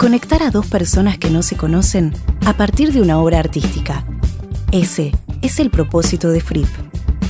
Conectar 0.00 0.42
a 0.42 0.50
dos 0.50 0.66
personas 0.66 1.18
que 1.18 1.28
no 1.28 1.42
se 1.42 1.58
conocen 1.58 2.14
a 2.46 2.54
partir 2.54 2.90
de 2.90 3.02
una 3.02 3.18
obra 3.18 3.38
artística. 3.38 4.02
Ese 4.72 5.12
es 5.42 5.60
el 5.60 5.68
propósito 5.68 6.30
de 6.30 6.40
FRIP. 6.40 6.68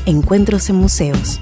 Encuentros 0.07 0.71
en 0.71 0.77
museos. 0.77 1.41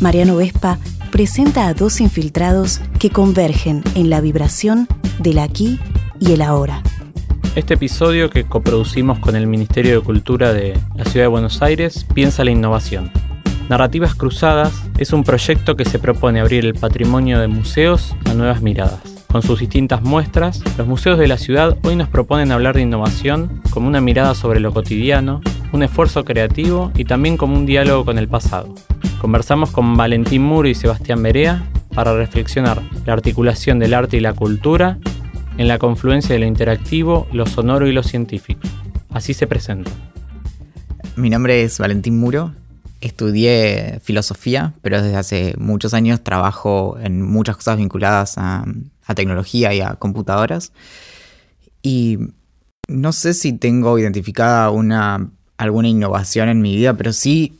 Mariano 0.00 0.36
Vespa 0.36 0.78
presenta 1.10 1.66
a 1.66 1.74
dos 1.74 2.00
infiltrados 2.00 2.80
que 3.00 3.10
convergen 3.10 3.82
en 3.96 4.08
la 4.08 4.20
vibración 4.20 4.86
del 5.18 5.40
aquí 5.40 5.80
y 6.20 6.30
el 6.30 6.42
ahora. 6.42 6.80
Este 7.56 7.74
episodio 7.74 8.30
que 8.30 8.44
coproducimos 8.44 9.18
con 9.18 9.34
el 9.34 9.48
Ministerio 9.48 9.98
de 9.98 10.06
Cultura 10.06 10.52
de 10.52 10.78
la 10.94 11.04
Ciudad 11.06 11.24
de 11.24 11.30
Buenos 11.30 11.60
Aires 11.60 12.06
piensa 12.14 12.44
la 12.44 12.52
innovación. 12.52 13.10
Narrativas 13.68 14.14
Cruzadas 14.14 14.72
es 14.96 15.12
un 15.12 15.24
proyecto 15.24 15.74
que 15.74 15.86
se 15.86 15.98
propone 15.98 16.38
abrir 16.38 16.64
el 16.64 16.74
patrimonio 16.74 17.40
de 17.40 17.48
museos 17.48 18.14
a 18.26 18.34
nuevas 18.34 18.62
miradas. 18.62 19.21
Con 19.32 19.40
sus 19.40 19.60
distintas 19.60 20.02
muestras, 20.02 20.62
los 20.76 20.86
museos 20.86 21.18
de 21.18 21.26
la 21.26 21.38
ciudad 21.38 21.78
hoy 21.84 21.96
nos 21.96 22.10
proponen 22.10 22.52
hablar 22.52 22.74
de 22.76 22.82
innovación 22.82 23.62
como 23.70 23.88
una 23.88 24.02
mirada 24.02 24.34
sobre 24.34 24.60
lo 24.60 24.74
cotidiano, 24.74 25.40
un 25.72 25.82
esfuerzo 25.82 26.22
creativo 26.26 26.92
y 26.96 27.06
también 27.06 27.38
como 27.38 27.56
un 27.56 27.64
diálogo 27.64 28.04
con 28.04 28.18
el 28.18 28.28
pasado. 28.28 28.74
Conversamos 29.22 29.70
con 29.70 29.96
Valentín 29.96 30.42
Muro 30.42 30.68
y 30.68 30.74
Sebastián 30.74 31.22
Berea 31.22 31.66
para 31.94 32.14
reflexionar 32.14 32.82
la 33.06 33.14
articulación 33.14 33.78
del 33.78 33.94
arte 33.94 34.18
y 34.18 34.20
la 34.20 34.34
cultura 34.34 34.98
en 35.56 35.66
la 35.66 35.78
confluencia 35.78 36.34
de 36.34 36.40
lo 36.40 36.46
interactivo, 36.46 37.26
lo 37.32 37.46
sonoro 37.46 37.86
y 37.86 37.92
lo 37.92 38.02
científico. 38.02 38.60
Así 39.08 39.32
se 39.32 39.46
presenta. 39.46 39.90
Mi 41.16 41.30
nombre 41.30 41.62
es 41.62 41.78
Valentín 41.78 42.20
Muro, 42.20 42.52
estudié 43.00 43.98
filosofía, 44.02 44.74
pero 44.82 45.00
desde 45.00 45.16
hace 45.16 45.54
muchos 45.56 45.94
años 45.94 46.22
trabajo 46.22 46.98
en 47.00 47.22
muchas 47.22 47.56
cosas 47.56 47.78
vinculadas 47.78 48.36
a, 48.36 48.66
tecnología 49.14 49.74
y 49.74 49.80
a 49.80 49.94
computadoras. 49.94 50.72
Y 51.82 52.18
no 52.88 53.12
sé 53.12 53.34
si 53.34 53.52
tengo 53.52 53.98
identificada 53.98 54.70
una, 54.70 55.30
alguna 55.56 55.88
innovación 55.88 56.48
en 56.48 56.60
mi 56.60 56.76
vida, 56.76 56.94
pero 56.94 57.12
sí 57.12 57.58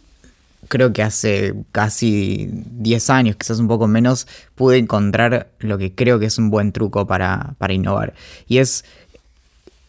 creo 0.69 0.93
que 0.93 1.03
hace 1.03 1.55
casi 1.73 2.49
10 2.51 3.11
años, 3.11 3.37
quizás 3.37 3.59
un 3.59 3.69
poco 3.69 3.87
menos, 3.87 4.27
pude 4.55 4.79
encontrar 4.79 5.51
lo 5.59 5.77
que 5.77 5.95
creo 5.95 6.19
que 6.19 6.27
es 6.27 6.39
un 6.39 6.51
buen 6.51 6.73
truco 6.73 7.07
para, 7.07 7.55
para 7.59 7.75
innovar. 7.75 8.15
Y 8.47 8.59
es 8.59 8.85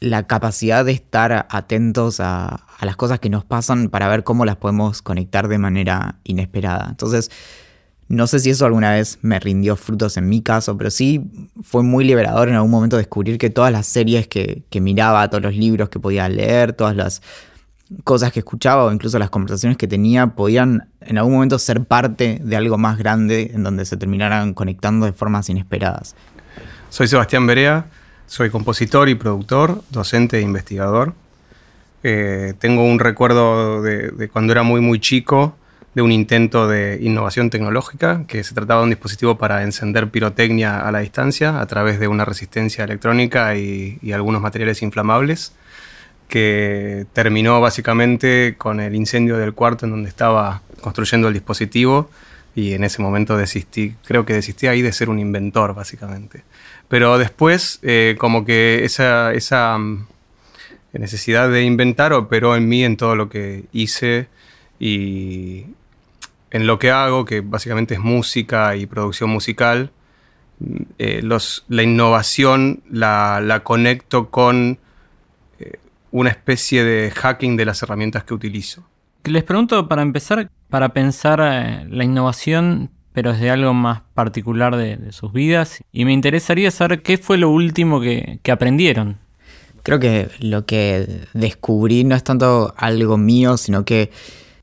la 0.04 0.28
capacidad 0.28 0.84
de 0.84 0.92
estar 0.92 1.48
atentos 1.50 2.20
a, 2.20 2.66
las 2.82 2.98
cosas 2.98 3.22
que 3.22 3.30
nos 3.30 3.46
pasan 3.46 3.88
para 3.88 4.10
ver 4.10 4.26
cómo 4.26 4.44
las 4.44 4.58
podemos 4.58 5.02
conectar 5.02 5.48
de 5.48 5.58
manera 5.58 6.16
inesperada. 6.26 6.88
Entonces, 6.90 7.32
no 8.08 8.28
sé 8.28 8.40
si 8.40 8.50
eso 8.50 8.66
alguna 8.66 8.92
vez 8.92 9.18
me 9.22 9.40
rindió 9.40 9.76
frutos 9.76 10.18
en 10.18 10.30
mi 10.30 10.42
caso, 10.42 10.78
pero 10.78 10.92
sí 10.92 11.22
fue 11.62 11.84
muy 11.84 12.04
liberador 12.04 12.50
en 12.50 12.56
algún 12.56 12.72
momento 12.72 12.98
descubrir 12.98 13.38
que 13.38 13.50
todas 13.50 13.72
las 13.72 13.88
series 13.88 14.28
que, 14.28 14.64
miraba, 14.82 15.30
todos 15.30 15.44
los 15.44 15.56
libros 15.56 15.90
que 15.90 16.00
podía 16.00 16.28
leer, 16.30 16.74
todas 16.74 16.96
las 16.96 17.22
cosas 18.04 18.32
que 18.32 18.40
escuchaba 18.40 18.86
o 18.86 18.92
incluso 18.92 19.20
las 19.20 19.30
conversaciones 19.30 19.78
que 19.78 19.88
tenía 19.88 20.28
podían 20.28 20.90
en 21.02 21.18
algún 21.18 21.34
momento 21.34 21.60
ser 21.60 21.84
parte 21.86 22.40
de 22.44 22.56
algo 22.56 22.78
más 22.78 22.98
grande 22.98 23.52
en 23.54 23.64
donde 23.64 23.86
se 23.86 23.98
terminaran 23.98 24.54
conectando 24.54 25.06
de 25.06 25.14
formas 25.14 25.50
inesperadas. 25.50 26.16
Soy 26.90 27.08
Sebastián 27.08 27.48
Berea, 27.48 27.86
soy 28.26 28.50
compositor 28.50 29.10
y 29.10 29.16
productor, 29.16 29.82
docente 29.90 30.40
e 30.40 30.42
investigador. 30.42 31.14
Eh, 32.04 32.54
tengo 32.60 32.84
un 32.84 33.00
recuerdo 33.00 33.82
de, 33.82 34.30
cuando 34.32 34.52
era 34.52 34.64
muy 34.64 34.82
muy 34.82 35.00
chico 35.00 35.56
de 35.96 36.02
un 36.02 36.12
intento 36.12 36.68
de 36.68 37.00
innovación 37.02 37.50
tecnológica, 37.50 38.26
que 38.28 38.44
se 38.44 38.56
trataba 38.56 38.82
de 38.82 38.86
un 38.86 38.90
dispositivo 38.90 39.38
para 39.38 39.64
encender 39.64 40.10
pirotecnia 40.10 40.80
a 40.80 40.92
la 40.92 41.00
distancia 41.00 41.60
a 41.60 41.66
través 41.68 42.00
de 42.00 42.08
una 42.08 42.26
resistencia 42.26 42.84
electrónica 42.84 43.56
y, 43.56 44.00
algunos 44.12 44.42
materiales 44.42 44.82
inflamables, 44.82 45.54
que 46.28 47.06
terminó 47.14 47.62
básicamente 47.62 48.56
con 48.58 48.80
el 48.80 48.96
incendio 48.96 49.38
del 49.38 49.54
cuarto 49.54 49.86
en 49.86 49.92
donde 49.92 50.10
estaba 50.10 50.62
construyendo 50.82 51.28
el 51.28 51.34
dispositivo 51.34 52.10
y 52.56 52.74
en 52.74 52.84
ese 52.84 53.02
momento 53.02 53.38
desistí, 53.38 53.96
creo 54.06 54.26
que 54.26 54.34
desistí 54.34 54.68
ahí 54.68 54.82
de 54.82 54.92
ser 54.94 55.10
un 55.10 55.20
inventor 55.20 55.76
básicamente. 55.76 56.44
Pero 56.88 57.18
después, 57.18 57.80
eh, 57.84 58.16
como 58.18 58.46
que 58.46 58.84
esa, 58.84 59.34
esa 59.34 59.78
mm, 59.78 60.08
necesidad 60.94 61.50
de 61.50 61.64
inventar 61.64 62.14
operó 62.14 62.56
en 62.56 62.68
mí 62.68 62.84
en 62.84 62.98
todo 62.98 63.16
lo 63.16 63.30
que 63.30 63.66
hice 63.72 64.28
y 64.80 65.66
en 66.54 66.68
lo 66.68 66.80
que 66.80 66.92
hago, 66.92 67.26
que 67.26 67.42
básicamente 67.42 67.96
es 67.96 68.00
música 68.00 68.76
y 68.76 68.86
producción 68.86 69.30
musical. 69.32 69.92
Eh, 71.00 71.22
los, 71.24 71.66
la 71.68 71.82
innovación 71.82 72.84
la, 72.90 73.42
la 73.42 73.64
conecto 73.64 74.30
con 74.30 74.78
eh, 75.60 75.80
una 76.12 76.30
especie 76.30 76.84
de 76.84 77.12
hacking 77.12 77.58
de 77.58 77.66
las 77.66 77.82
herramientas 77.82 78.24
que 78.24 78.36
utilizo. 78.36 78.84
Les 79.24 79.44
pregunto 79.44 79.88
para 79.90 80.04
empezar, 80.04 80.50
para 80.70 80.90
pensar 80.90 81.40
la 81.40 82.04
innovación, 82.04 82.92
pero 83.14 83.32
es 83.32 83.40
de 83.40 83.50
algo 83.50 83.74
más 83.74 84.02
particular 84.14 84.76
de, 84.76 85.12
sus 85.12 85.34
vidas. 85.34 85.82
Y 85.92 86.06
me 86.06 86.14
interesaría 86.14 86.70
saber 86.70 87.02
qué 87.02 87.18
fue 87.18 87.38
lo 87.38 87.50
último 87.50 88.00
que, 88.00 88.40
que 88.44 88.52
aprendieron. 88.52 89.18
Creo 89.82 90.00
que 90.00 90.30
lo 90.40 90.66
que 90.68 91.26
descubrí 91.34 92.04
no 92.04 92.16
es 92.16 92.24
tanto 92.24 92.76
algo 92.78 93.18
mío, 93.18 93.58
sino 93.58 93.86
que 93.86 94.12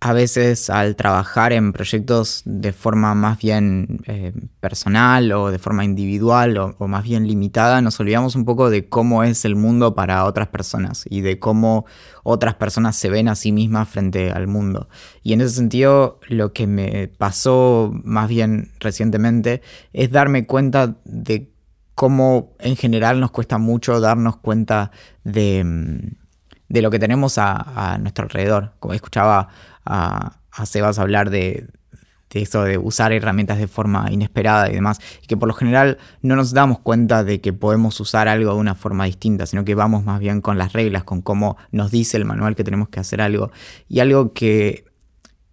a 0.02 0.14
veces 0.14 0.70
al 0.70 0.96
trabajar 0.96 1.52
en 1.52 1.74
proyectos 1.74 2.40
de 2.46 2.72
forma 2.72 3.14
más 3.14 3.38
bien 3.38 4.00
eh, 4.06 4.32
personal 4.58 5.30
o 5.32 5.50
de 5.50 5.58
forma 5.58 5.84
individual 5.84 6.56
o, 6.56 6.88
más 6.88 7.04
bien 7.04 7.28
limitada, 7.28 7.82
nos 7.82 8.00
olvidamos 8.00 8.34
un 8.34 8.46
poco 8.46 8.70
de 8.70 8.88
cómo 8.88 9.24
es 9.24 9.44
el 9.44 9.56
mundo 9.56 9.94
para 9.94 10.24
otras 10.24 10.48
personas 10.48 11.04
y 11.10 11.20
de 11.20 11.38
cómo 11.38 11.84
otras 12.22 12.54
personas 12.54 12.96
se 12.96 13.10
ven 13.10 13.28
a 13.28 13.34
sí 13.34 13.52
mismas 13.52 13.90
frente 13.90 14.32
al 14.32 14.46
mundo. 14.46 14.88
Y 15.22 15.34
en 15.34 15.42
ese 15.42 15.56
sentido, 15.56 16.18
lo 16.28 16.54
que 16.54 16.66
me 16.66 17.08
pasó 17.08 17.92
más 18.02 18.26
bien 18.30 18.72
recientemente 18.80 19.60
es 19.92 20.10
darme 20.10 20.46
cuenta 20.46 20.96
de 21.04 21.52
cómo 21.94 22.56
en 22.58 22.76
general 22.76 23.20
nos 23.20 23.32
cuesta 23.32 23.58
mucho 23.58 24.00
darnos 24.00 24.38
cuenta 24.38 24.92
de, 25.24 25.62
mm, 25.62 26.78
lo 26.78 26.90
que 26.90 26.98
tenemos 26.98 27.36
a 27.36 27.98
nuestro 28.00 28.24
alrededor. 28.24 28.72
Como 28.78 28.94
escuchaba 28.94 29.48
a, 29.90 30.36
Sebas 30.64 30.98
hablar 30.98 31.30
de, 31.30 31.68
de 32.30 32.42
eso 32.42 32.62
de 32.64 32.78
usar 32.78 33.12
herramientas 33.12 33.58
de 33.58 33.66
forma 33.66 34.10
inesperada 34.10 34.68
y 34.70 34.74
demás, 34.74 35.00
y 35.22 35.26
que 35.26 35.36
por 35.36 35.48
lo 35.48 35.54
general 35.54 35.98
no 36.22 36.36
nos 36.36 36.52
damos 36.52 36.78
cuenta 36.80 37.24
de 37.24 37.40
que 37.40 37.52
podemos 37.52 37.98
usar 38.00 38.28
algo 38.28 38.52
de 38.52 38.58
una 38.58 38.74
forma 38.74 39.04
distinta, 39.06 39.46
sino 39.46 39.64
que 39.64 39.74
vamos 39.74 40.04
más 40.04 40.20
bien 40.20 40.40
con 40.40 40.58
las 40.58 40.72
reglas, 40.72 41.04
con 41.04 41.22
cómo 41.22 41.56
nos 41.72 41.90
dice 41.90 42.16
el 42.16 42.24
manual 42.24 42.56
que 42.56 42.64
tenemos 42.64 42.88
que 42.88 43.00
hacer 43.00 43.20
algo. 43.20 43.50
Y 43.88 44.00
algo 44.00 44.32
que 44.32 44.84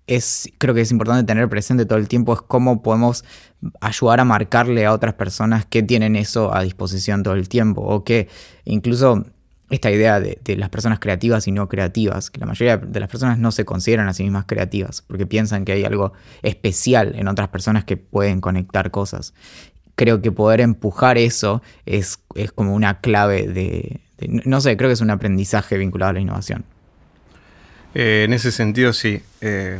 es, 0.08 0.50
creo 0.58 0.74
que 0.74 0.82
es 0.82 0.92
importante 0.92 1.26
tener 1.26 1.50
presente 1.50 1.86
todo 1.86 2.00
el 2.00 2.08
tiempo 2.08 2.34
es 2.34 2.42
cómo 2.42 2.82
podemos 2.82 3.26
ayudar 3.82 4.20
a 4.20 4.26
marcarle 4.26 4.86
a 4.86 4.94
otras 4.94 5.16
personas 5.16 5.66
que 5.66 5.84
tienen 5.84 6.16
eso 6.16 6.54
a 6.56 6.64
disposición 6.64 7.24
todo 7.24 7.34
el 7.34 7.50
tiempo, 7.50 7.82
o 7.82 8.04
que 8.04 8.30
incluso 8.66 9.26
esta 9.70 9.92
idea 9.92 10.20
de, 10.20 10.40
las 10.56 10.70
personas 10.70 11.00
creativas 11.00 11.48
y 11.48 11.52
no 11.52 11.68
creativas, 11.68 12.30
que 12.30 12.40
la 12.40 12.46
mayoría 12.46 12.78
de 12.78 13.00
las 13.00 13.10
personas 13.10 13.38
no 13.38 13.52
se 13.52 13.66
consideran 13.66 14.08
a 14.08 14.14
sí 14.14 14.24
mismas 14.24 14.46
creativas, 14.46 15.02
porque 15.02 15.26
piensan 15.26 15.66
que 15.66 15.74
hay 15.74 15.84
algo 15.84 16.14
especial 16.42 17.16
en 17.16 17.28
otras 17.28 17.50
personas 17.50 17.84
que 17.84 17.98
pueden 17.98 18.40
conectar 18.40 18.92
cosas. 18.92 19.34
Creo 19.96 20.22
que 20.22 20.32
poder 20.32 20.62
empujar 20.62 21.18
eso 21.18 21.62
es, 21.86 22.20
es 22.36 22.52
como 22.52 22.76
una 22.76 23.02
clave 23.02 23.48
de, 23.48 24.00
no 24.28 24.62
sé, 24.62 24.78
creo 24.78 24.90
que 24.90 24.94
es 24.94 25.02
un 25.02 25.10
aprendizaje 25.10 25.78
vinculado 25.78 26.12
a 26.12 26.14
la 26.14 26.20
innovación. 26.22 26.64
Eh, 27.94 28.24
en 28.26 28.34
ese 28.34 28.52
sentido, 28.52 28.94
sí. 28.94 29.22
Eh, 29.42 29.80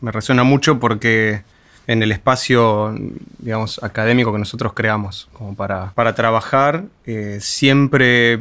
me 0.00 0.12
resuena 0.12 0.44
mucho 0.44 0.78
porque 0.78 1.42
en 1.86 2.02
el 2.02 2.12
espacio, 2.12 2.94
digamos, 3.38 3.82
académico 3.82 4.32
que 4.32 4.38
nosotros 4.38 4.72
creamos, 4.74 5.28
como 5.32 5.54
para, 5.54 5.92
para 5.94 6.14
trabajar, 6.14 6.84
eh, 7.06 7.38
siempre 7.40 8.38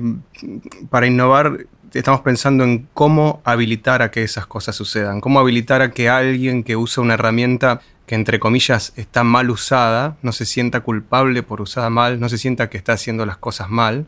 para 0.90 1.08
innovar 1.08 1.66
estamos 1.94 2.22
pensando 2.22 2.64
en 2.64 2.88
cómo 2.94 3.42
habilitar 3.44 4.02
a 4.02 4.12
que 4.12 4.24
esas 4.24 4.46
cosas 4.46 4.76
sucedan, 4.76 5.22
cómo 5.22 5.40
habilitar 5.40 5.82
a 5.82 5.92
que 5.92 6.10
alguien 6.10 6.64
que 6.64 6.76
usa 6.76 7.02
una 7.02 7.16
herramienta 7.16 7.82
que 8.06 8.16
entre 8.16 8.40
comillas 8.40 8.94
está 8.96 9.24
mal 9.24 9.50
usada, 9.52 10.18
no 10.22 10.32
se 10.32 10.46
sienta 10.46 10.82
culpable 10.82 11.44
por 11.44 11.62
usarla 11.62 11.90
mal, 11.90 12.20
no 12.20 12.28
se 12.28 12.38
sienta 12.38 12.70
que 12.70 12.78
está 12.78 12.94
haciendo 12.94 13.26
las 13.26 13.38
cosas 13.38 13.70
mal, 13.70 14.08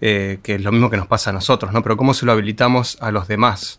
eh, 0.00 0.38
que 0.42 0.54
es 0.54 0.62
lo 0.62 0.72
mismo 0.72 0.88
que 0.88 0.96
nos 0.96 1.06
pasa 1.06 1.28
a 1.28 1.32
nosotros, 1.34 1.72
¿no? 1.72 1.82
Pero 1.82 1.98
cómo 1.98 2.14
se 2.14 2.24
lo 2.24 2.32
habilitamos 2.32 2.96
a 3.00 3.10
los 3.10 3.28
demás 3.28 3.78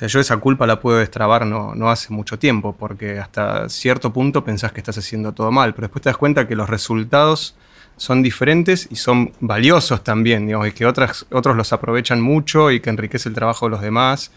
yo 0.00 0.20
esa 0.20 0.36
culpa 0.38 0.66
la 0.66 0.80
puedo 0.80 0.98
destrabar 0.98 1.46
no, 1.46 1.90
hace 1.90 2.12
mucho 2.12 2.38
tiempo, 2.38 2.74
porque 2.76 3.18
hasta 3.18 3.68
cierto 3.68 4.12
punto 4.12 4.44
pensás 4.44 4.72
que 4.72 4.80
estás 4.80 4.98
haciendo 4.98 5.32
todo 5.32 5.50
mal, 5.52 5.74
pero 5.74 5.86
después 5.86 6.02
te 6.02 6.08
das 6.08 6.16
cuenta 6.16 6.48
que 6.48 6.56
los 6.56 6.68
resultados 6.68 7.54
son 7.96 8.22
diferentes 8.22 8.88
y 8.90 8.96
son 8.96 9.32
valiosos 9.40 10.02
también, 10.02 10.46
digamos, 10.46 10.66
y 10.68 10.72
que 10.72 10.86
otras, 10.86 11.26
otros 11.30 11.56
los 11.56 11.72
aprovechan 11.72 12.20
mucho 12.20 12.70
y 12.70 12.80
que 12.80 12.90
enriquece 12.90 13.28
el 13.28 13.34
trabajo 13.34 13.66
de 13.66 13.70
los 13.70 13.80
demás. 13.80 14.32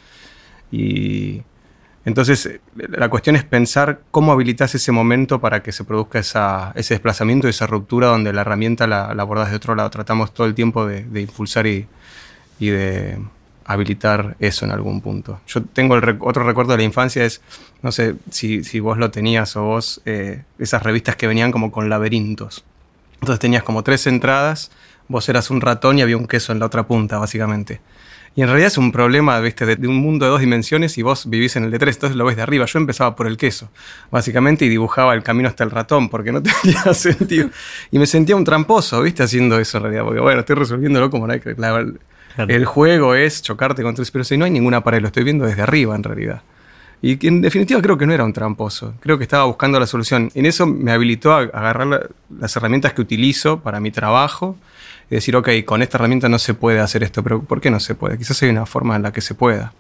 Y 0.72 1.42
Entonces, 2.06 2.46
eh, 2.46 2.62
la 2.76 3.10
cuestión 3.10 3.36
es 3.36 3.44
pensar 3.44 4.02
cómo 4.12 4.32
habilitas 4.32 4.76
ese 4.76 4.92
momento 4.92 5.42
para 5.42 5.64
que 5.64 5.72
se 5.72 5.84
produzca 5.84 6.20
ese 6.76 6.94
desplazamiento, 6.94 7.48
esa 7.48 7.66
ruptura 7.66 8.08
donde 8.08 8.34
la 8.34 8.42
herramienta 8.42 8.86
la, 8.86 9.06
abordas 9.08 9.50
de 9.50 9.56
otro 9.56 9.74
lado. 9.74 9.90
Tratamos 9.90 10.34
todo 10.34 10.46
el 10.46 10.54
tiempo 10.54 10.86
de, 10.86 11.22
impulsar 11.22 11.66
y, 11.66 11.88
de 12.60 13.18
habilitar 13.66 14.36
eso 14.40 14.66
en 14.66 14.72
algún 14.72 15.02
punto. 15.02 15.42
Yo 15.48 15.64
tengo 15.64 15.96
el 15.96 16.18
otro 16.22 16.44
recuerdo 16.44 16.72
de 16.74 16.78
la 16.78 16.84
infancia, 16.84 17.26
es, 17.26 17.42
no 17.82 17.92
sé 17.92 18.16
si, 18.30 18.80
vos 18.80 18.98
lo 18.98 19.12
tenías 19.12 19.56
o 19.56 19.64
vos, 19.64 20.02
eh, 20.06 20.44
esas 20.60 20.84
revistas 20.84 21.16
que 21.16 21.28
venían 21.28 21.52
como 21.52 21.72
con 21.72 21.90
laberintos. 21.90 22.64
Entonces 23.16 23.40
tenías 23.40 23.64
como 23.64 23.84
tres 23.84 24.06
entradas, 24.08 24.72
vos 25.08 25.28
eras 25.30 25.50
un 25.50 25.62
ratón 25.62 25.98
y 25.98 26.04
había 26.04 26.18
un 26.18 26.28
queso 26.28 26.52
en 26.52 26.60
la 26.60 26.68
otra 26.68 26.88
punta, 26.88 27.18
básicamente. 27.18 27.82
Y 28.38 28.42
en 28.42 28.48
realidad 28.50 28.68
es 28.68 28.78
un 28.78 28.92
problema, 28.92 29.40
viste, 29.40 29.66
de, 29.66 29.88
un 29.88 29.96
mundo 29.96 30.26
de 30.26 30.32
dos 30.32 30.42
dimensiones 30.42 30.98
y 30.98 31.02
vos 31.02 31.30
vivís 31.30 31.56
en 31.56 31.64
el 31.64 31.72
de 31.72 31.80
tres, 31.80 31.96
entonces 31.96 32.18
lo 32.18 32.26
ves 32.26 32.36
de 32.36 32.42
arriba. 32.42 32.66
Yo 32.66 32.80
empezaba 32.80 33.16
por 33.16 33.28
el 33.28 33.38
queso, 33.38 33.70
básicamente, 34.12 34.66
y 34.66 34.70
dibujaba 34.70 35.14
el 35.14 35.24
camino 35.24 35.48
hasta 35.48 35.64
el 35.64 35.72
ratón, 35.72 36.10
porque 36.10 36.34
no 36.34 36.44
tenía 36.62 36.94
sentido. 36.94 37.50
Y 37.92 37.98
me 37.98 38.06
sentía 38.06 38.36
un 38.36 38.44
tramposo, 38.44 39.02
viste, 39.02 39.24
haciendo 39.24 39.58
eso 39.58 39.78
en 39.78 39.84
realidad, 39.84 40.04
porque 40.04 40.20
bueno, 40.20 40.42
estoy 40.42 40.58
resolviéndolo 40.58 41.10
como 41.10 41.28
la, 41.28 41.40
el 42.38 42.66
juego 42.66 43.16
es 43.16 43.42
chocarte 43.42 43.84
contra 43.84 44.04
el 44.04 44.12
pero 44.12 44.24
si 44.24 44.38
no 44.38 44.46
hay 44.46 44.52
ninguna 44.52 44.84
pared, 44.84 45.02
lo 45.02 45.08
estoy 45.08 45.24
viendo 45.24 45.46
desde 45.46 45.62
arriba 45.62 45.96
en 45.96 46.04
realidad. 46.04 46.42
Y 47.02 47.28
en 47.28 47.42
definitiva 47.42 47.82
creo 47.82 47.98
que 47.98 48.06
no 48.06 48.14
era 48.14 48.24
un 48.24 48.34
tramposo, 48.34 48.96
creo 49.00 49.18
que 49.18 49.24
estaba 49.24 49.46
buscando 49.46 49.80
la 49.80 49.86
solución. 49.86 50.32
En 50.34 50.46
eso 50.46 50.66
me 50.66 50.92
habilitó 50.92 51.34
a 51.34 51.42
agarrar 51.42 52.10
las 52.40 52.56
herramientas 52.56 52.94
que 52.94 53.02
utilizo 53.02 53.60
para 53.60 53.80
mi 53.80 53.92
trabajo 53.92 54.58
y 55.10 55.16
decir, 55.16 55.36
ok, 55.36 55.50
con 55.66 55.82
esta 55.82 55.98
herramienta 55.98 56.30
no 56.30 56.40
se 56.40 56.54
puede 56.54 56.80
hacer 56.80 57.04
esto, 57.04 57.22
pero 57.22 57.44
¿por 57.44 57.62
qué 57.62 57.70
no 57.70 57.80
se 57.80 57.96
puede? 57.96 58.18
Quizás 58.18 58.42
hay 58.42 58.50
una 58.50 58.66
forma 58.66 58.96
en 58.96 59.04
la 59.04 59.12
que 59.12 59.22
se 59.22 59.36
pueda. 59.36 59.74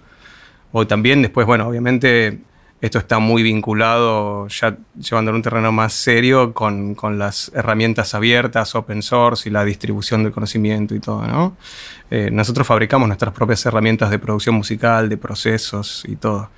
O 0.72 0.86
también 0.86 1.22
después, 1.22 1.48
bueno, 1.48 1.68
obviamente 1.68 2.40
esto 2.81 3.00
está 3.00 3.19
muy 3.19 3.42
vinculado, 3.42 4.48
ya 4.48 4.77
llevándolo 5.00 5.36
a 5.36 5.38
un 5.38 5.44
terreno 5.44 5.72
más 5.72 5.94
serio, 5.94 6.54
con, 6.54 6.95
las 7.18 7.51
herramientas 7.56 8.13
abiertas, 8.13 8.75
open 8.75 9.01
source 9.01 9.50
y 9.50 9.51
la 9.51 9.63
distribución 9.63 10.24
del 10.24 10.31
conocimiento 10.31 10.94
y 10.94 11.00
todo. 11.00 11.56
Eh, 12.12 12.30
nosotros 12.31 12.68
fabricamos 12.68 13.07
nuestras 13.07 13.33
propias 13.33 13.66
herramientas 13.66 14.12
de 14.12 14.19
producción 14.19 14.56
musical, 14.56 15.10
de 15.10 15.18
procesos 15.18 16.04
y 16.07 16.16
todo. 16.16 16.50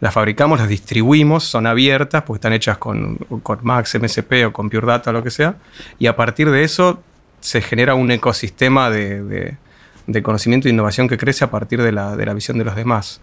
Las 0.00 0.12
fabricamos, 0.12 0.58
las 0.58 0.68
distribuimos, 0.68 1.44
son 1.44 1.66
abiertas 1.66 2.22
porque 2.22 2.38
están 2.38 2.52
hechas 2.52 2.76
con, 2.78 3.16
con 3.42 3.58
Max, 3.62 3.98
MSP 3.98 4.46
o 4.46 4.52
con 4.52 4.68
Pure 4.68 4.86
Data 4.86 5.12
lo 5.12 5.22
que 5.22 5.30
sea. 5.30 5.56
Y 5.98 6.06
a 6.06 6.16
partir 6.16 6.50
de 6.50 6.64
eso 6.64 7.02
se 7.40 7.62
genera 7.62 7.94
un 7.94 8.10
ecosistema 8.10 8.90
de, 8.90 9.56
conocimiento 10.22 10.68
e 10.68 10.70
innovación 10.70 11.08
que 11.08 11.16
crece 11.16 11.44
a 11.44 11.50
partir 11.50 11.82
de 11.82 11.92
la, 11.92 12.14
visión 12.34 12.58
de 12.58 12.64
los 12.64 12.76
demás. 12.76 13.20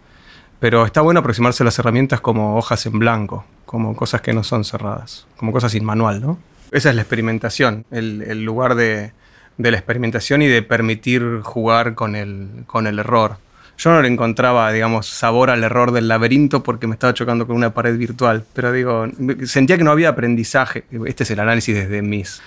Pero 0.63 0.86
está 0.86 1.01
bueno 1.01 1.19
aproximarse 1.19 1.62
a 1.62 1.65
las 1.65 1.77
herramientas 1.77 2.21
como 2.21 2.56
hojas 2.56 2.86
en 2.86 2.98
blanco, 2.98 3.44
como 3.65 3.98
cosas 3.98 4.21
que 4.21 4.31
no 4.31 4.45
son 4.45 4.63
cerradas, 4.63 5.27
como 5.36 5.51
cosas 5.51 5.74
sin 5.74 5.83
manual, 5.83 6.21
¿no? 6.21 6.39
Esa 6.71 6.89
es 6.89 6.95
la 6.95 7.01
experimentación, 7.01 7.83
el, 7.92 8.45
lugar 8.45 8.75
de, 8.75 9.12
la 9.57 9.77
experimentación 9.77 10.42
y 10.42 10.48
de 10.48 10.62
permitir 10.63 11.42
jugar 11.44 11.95
con 11.95 12.15
el, 12.15 12.63
con 12.65 12.88
el 12.88 13.00
error. 13.00 13.39
Yo 13.77 13.92
no 13.92 14.01
le 14.01 14.07
encontraba, 14.07 14.71
digamos, 14.71 15.06
sabor 15.06 15.50
al 15.50 15.65
error 15.65 15.92
del 15.92 16.07
laberinto 16.07 16.63
porque 16.63 16.88
me 16.88 16.94
estaba 16.94 17.13
chocando 17.13 17.45
con 17.45 17.57
una 17.57 17.74
pared 17.74 17.98
virtual, 17.98 18.45
pero 18.54 18.71
digo, 18.71 19.06
sentía 19.44 19.77
que 19.77 19.83
no 19.83 19.92
había 19.92 20.07
aprendizaje. 20.07 20.86
Este 21.06 21.24
es 21.24 21.31
el 21.31 21.42
análisis 21.42 21.75
desde 21.75 22.01
mis 22.01 22.42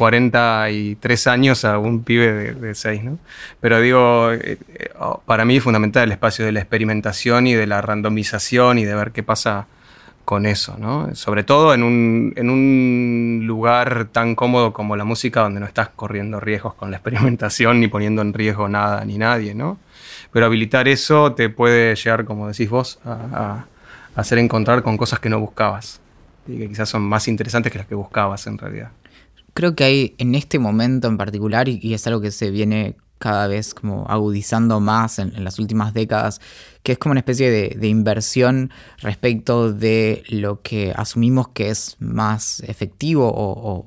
43 0.00 1.26
años 1.26 1.66
a 1.66 1.76
un 1.76 2.04
pibe 2.04 2.54
de, 2.54 2.74
6, 2.74 3.04
¿no? 3.04 3.18
Pero 3.60 3.82
digo, 3.82 4.32
eh, 4.32 4.56
eh, 4.74 4.90
para 5.26 5.44
mí 5.44 5.58
es 5.58 5.62
fundamental 5.62 6.04
el 6.04 6.12
espacio 6.12 6.46
de 6.46 6.52
la 6.52 6.60
experimentación 6.60 7.46
y 7.46 7.52
de 7.52 7.66
la 7.66 7.82
randomización 7.82 8.78
y 8.78 8.86
de 8.86 8.94
ver 8.94 9.12
qué 9.12 9.22
pasa 9.22 9.66
con 10.24 10.46
eso, 10.46 10.78
¿no? 10.78 11.14
Sobre 11.14 11.44
todo 11.44 11.74
en 11.74 11.82
un, 11.82 12.32
en 12.36 12.48
un 12.48 13.42
lugar 13.46 14.06
tan 14.10 14.34
cómodo 14.34 14.72
como 14.72 14.96
la 14.96 15.04
música, 15.04 15.42
donde 15.42 15.60
no 15.60 15.66
estás 15.66 15.90
corriendo 15.90 16.40
riesgos 16.40 16.72
con 16.72 16.90
la 16.90 16.96
experimentación 16.96 17.78
ni 17.78 17.88
poniendo 17.88 18.22
en 18.22 18.32
riesgo 18.32 18.70
nada 18.70 19.04
ni 19.04 19.18
nadie, 19.18 19.54
¿no? 19.54 19.76
Pero 20.32 20.46
habilitar 20.46 20.88
eso 20.88 21.34
te 21.34 21.50
puede 21.50 21.94
llegar, 21.94 22.24
como 22.24 22.48
decís 22.48 22.70
vos, 22.70 23.00
a, 23.04 23.10
a 23.34 23.66
hacer 24.14 24.38
encontrar 24.38 24.82
con 24.82 24.96
cosas 24.96 25.20
que 25.20 25.28
no 25.28 25.38
buscabas 25.38 26.00
y 26.46 26.56
que 26.56 26.68
quizás 26.68 26.88
son 26.88 27.02
más 27.02 27.28
interesantes 27.28 27.70
que 27.70 27.76
las 27.76 27.86
que 27.86 27.94
buscabas 27.94 28.46
en 28.46 28.56
realidad 28.56 28.92
creo 29.54 29.74
que 29.74 29.84
hay 29.84 30.14
en 30.18 30.34
este 30.34 30.58
momento 30.58 31.08
en 31.08 31.16
particular, 31.16 31.68
y, 31.68 31.94
es 31.94 32.06
algo 32.06 32.20
que 32.20 32.30
se 32.30 32.50
viene 32.50 32.96
cada 33.18 33.46
vez 33.46 33.74
como 33.74 34.06
agudizando 34.08 34.80
más 34.80 35.18
en, 35.18 35.44
las 35.44 35.58
últimas 35.58 35.92
décadas, 35.92 36.40
que 36.82 36.92
es 36.92 36.98
como 36.98 37.12
una 37.12 37.20
especie 37.20 37.50
de, 37.50 37.88
inversión 37.88 38.70
respecto 38.98 39.72
de 39.72 40.22
lo 40.28 40.62
que 40.62 40.92
asumimos 40.96 41.48
que 41.48 41.70
es 41.70 41.96
más 42.00 42.60
efectivo 42.60 43.30
o, 43.34 43.86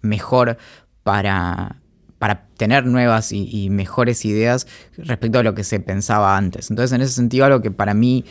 mejor 0.00 0.56
para, 1.02 1.80
para 2.18 2.46
tener 2.56 2.86
nuevas 2.86 3.32
y, 3.32 3.68
mejores 3.70 4.24
ideas 4.24 4.66
respecto 4.96 5.38
a 5.38 5.42
lo 5.42 5.54
que 5.54 5.64
se 5.64 5.80
pensaba 5.80 6.36
antes. 6.36 6.70
Entonces, 6.70 6.94
en 6.94 7.02
ese 7.02 7.12
sentido, 7.12 7.44
algo 7.44 7.60
que 7.60 7.70
para 7.70 7.92
mí 7.92 8.24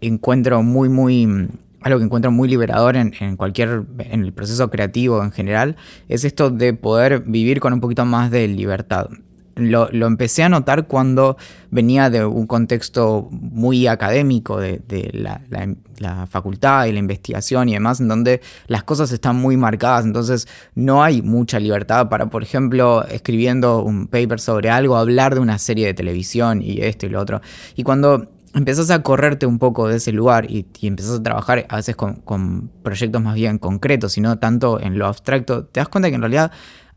encuentro 0.00 0.62
muy, 0.62 0.88
muy 0.88 1.48
algo 1.82 1.98
que 1.98 2.04
encuentro 2.04 2.30
muy 2.30 2.48
liberador 2.48 2.96
en, 2.96 3.36
cualquier, 3.36 3.84
en 3.98 4.24
el 4.24 4.32
proceso 4.32 4.70
creativo 4.70 5.22
en 5.22 5.32
general, 5.32 5.76
es 6.08 6.24
esto 6.24 6.50
de 6.50 6.74
poder 6.74 7.20
vivir 7.20 7.60
con 7.60 7.72
un 7.72 7.80
poquito 7.80 8.04
más 8.04 8.30
de 8.30 8.46
libertad. 8.48 9.08
Lo, 9.56 9.90
empecé 9.90 10.42
a 10.42 10.48
notar 10.48 10.86
cuando 10.86 11.36
venía 11.70 12.08
de 12.08 12.24
un 12.24 12.46
contexto 12.46 13.28
muy 13.30 13.86
académico 13.88 14.58
de, 14.58 14.80
la, 15.12 16.26
facultad 16.28 16.86
y 16.86 16.92
la 16.92 16.98
investigación 16.98 17.68
y 17.68 17.74
demás, 17.74 18.00
en 18.00 18.08
donde 18.08 18.40
las 18.68 18.84
cosas 18.84 19.12
están 19.12 19.36
muy 19.36 19.58
marcadas, 19.58 20.06
entonces 20.06 20.48
no 20.74 21.02
hay 21.02 21.20
mucha 21.20 21.60
libertad 21.60 22.08
para, 22.08 22.30
por 22.30 22.42
ejemplo, 22.42 23.04
escribiendo 23.04 23.82
un 23.82 24.06
paper 24.06 24.40
sobre 24.40 24.70
algo, 24.70 24.96
hablar 24.96 25.34
de 25.34 25.40
una 25.40 25.58
serie 25.58 25.86
de 25.86 25.94
televisión 25.94 26.62
y 26.62 26.80
esto 26.80 27.04
y 27.04 27.10
lo 27.10 27.20
otro. 27.20 27.42
Y 27.76 27.82
cuando 27.82 28.28
empezás 28.54 28.90
a 28.90 29.02
correrte 29.02 29.46
un 29.46 29.58
poco 29.58 29.88
de 29.88 29.96
ese 29.96 30.12
lugar 30.12 30.50
y, 30.50 30.66
y 30.80 30.86
empezás 30.86 31.18
a 31.18 31.22
trabajar 31.22 31.66
a 31.68 31.76
veces 31.76 31.96
con, 31.96 32.70
proyectos 32.82 33.22
más 33.22 33.34
bien 33.34 33.58
concretos 33.58 34.16
y 34.18 34.20
no 34.20 34.38
tanto 34.38 34.80
en 34.80 34.98
lo 34.98 35.06
abstracto, 35.06 35.64
te 35.64 35.80
das 35.80 35.88
cuenta 35.88 36.08
que 36.08 36.16
en 36.16 36.22
realidad 36.22 36.50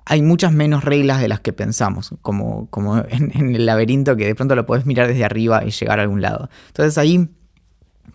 hay 0.05 0.21
muchas 0.21 0.51
menos 0.51 0.83
reglas 0.83 1.21
de 1.21 1.27
las 1.27 1.39
que 1.39 1.53
pensamos, 1.53 2.13
como, 2.21 2.69
como 2.69 2.97
en, 3.09 3.55
el 3.55 3.65
laberinto 3.65 4.15
que 4.15 4.25
de 4.25 4.35
pronto 4.35 4.55
lo 4.55 4.65
puedes 4.65 4.85
mirar 4.85 5.07
desde 5.07 5.23
arriba 5.23 5.63
y 5.65 5.71
llegar 5.71 5.99
a 5.99 6.03
algún 6.03 6.21
lado. 6.21 6.49
Entonces 6.67 6.97
ahí 6.97 7.29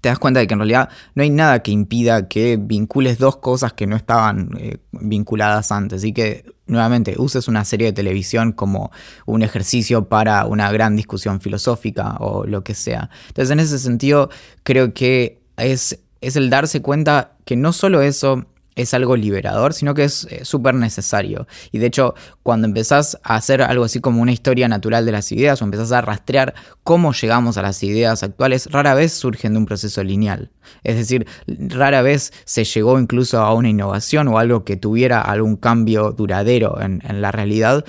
te 0.01 0.09
das 0.09 0.19
cuenta 0.19 0.41
de 0.41 0.47
que 0.47 0.55
en 0.55 0.61
realidad 0.61 0.89
no 1.15 1.23
hay 1.23 1.31
nada 1.31 1.63
que 1.63 1.71
impida 1.71 2.29
que 2.29 2.57
vincules 2.61 3.19
dos 3.19 3.37
cosas 3.37 3.73
que 3.73 3.87
no 3.87 3.97
estaban 3.97 4.51
eh, 4.59 4.79
vinculadas 4.93 5.73
antes 5.73 6.05
y 6.05 6.13
que 6.13 6.45
nuevamente 6.67 7.15
uses 7.19 7.49
una 7.49 7.65
serie 7.65 7.89
de 7.89 7.93
televisión 7.93 8.53
como 8.53 8.93
un 9.27 9.43
ejercicio 9.43 10.09
para 10.09 10.47
una 10.47 10.71
gran 10.71 10.97
discusión 10.97 11.41
filosófica 11.41 12.17
o 12.21 12.47
lo 12.47 12.63
que 12.63 12.75
sea. 12.75 13.11
Entonces 13.29 13.51
en 13.51 13.61
ese 13.61 13.79
sentido 13.79 14.31
creo 14.63 14.95
que 14.95 15.41
es, 15.57 15.99
es 16.21 16.37
el 16.37 16.51
darse 16.51 16.83
cuenta 16.83 17.37
que 17.45 17.57
no 17.57 17.73
solo 17.73 18.03
eso 18.03 18.47
es 18.79 18.95
algo 18.95 19.17
liberador, 19.17 19.75
sino 19.75 19.93
que 19.93 20.05
es 20.05 20.27
eh, 20.31 20.45
súper 20.45 20.75
necesario. 20.75 21.47
Y 21.73 21.79
de 21.79 21.87
hecho, 21.87 22.15
cuando 22.43 22.67
empezás 22.67 23.19
a 23.23 23.35
hacer 23.35 23.61
algo 23.61 23.85
así 23.85 24.01
como 24.01 24.23
una 24.23 24.33
historia 24.33 24.69
natural 24.69 25.05
de 25.05 25.13
las 25.13 25.33
ideas 25.33 25.61
o 25.61 25.65
empezás 25.65 25.93
a 25.93 26.01
rastrear 26.01 26.55
cómo 26.85 27.13
llegamos 27.13 27.59
a 27.59 27.63
las 27.63 27.83
ideas 27.83 28.23
actuales, 28.23 28.69
rara 28.71 28.95
vez 28.95 29.13
surgen 29.13 29.53
de 29.53 29.59
un 29.59 29.67
proceso 29.67 30.03
lineal. 30.05 30.51
Es 30.85 30.97
decir, 30.97 31.27
rara 31.47 32.03
vez 32.03 32.33
se 32.45 32.65
llegó 32.65 32.99
incluso 32.99 33.41
a 33.41 33.53
una 33.53 33.69
innovación 33.69 34.29
o 34.29 34.39
algo 34.39 34.65
que 34.65 34.77
tuviera 34.77 35.21
algún 35.21 35.57
cambio 35.57 36.13
duradero 36.13 36.81
en, 36.81 37.01
la 37.21 37.33
realidad, 37.33 37.85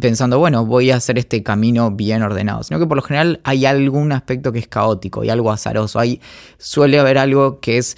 pensando, 0.00 0.38
bueno, 0.38 0.66
voy 0.66 0.90
a 0.90 0.96
hacer 0.96 1.18
este 1.18 1.42
camino 1.42 1.90
bien 1.90 2.22
ordenado, 2.22 2.62
sino 2.62 2.78
que 2.78 2.86
por 2.86 2.96
lo 2.96 3.02
general 3.02 3.40
hay 3.44 3.66
algún 3.66 4.12
aspecto 4.12 4.52
que 4.52 4.58
es 4.58 4.68
caótico 4.68 5.24
y 5.24 5.30
algo 5.30 5.50
azaroso. 5.50 5.98
Hay, 5.98 6.20
suele 6.58 6.98
haber 6.98 7.18
algo 7.18 7.60
que 7.60 7.78
es, 7.78 7.96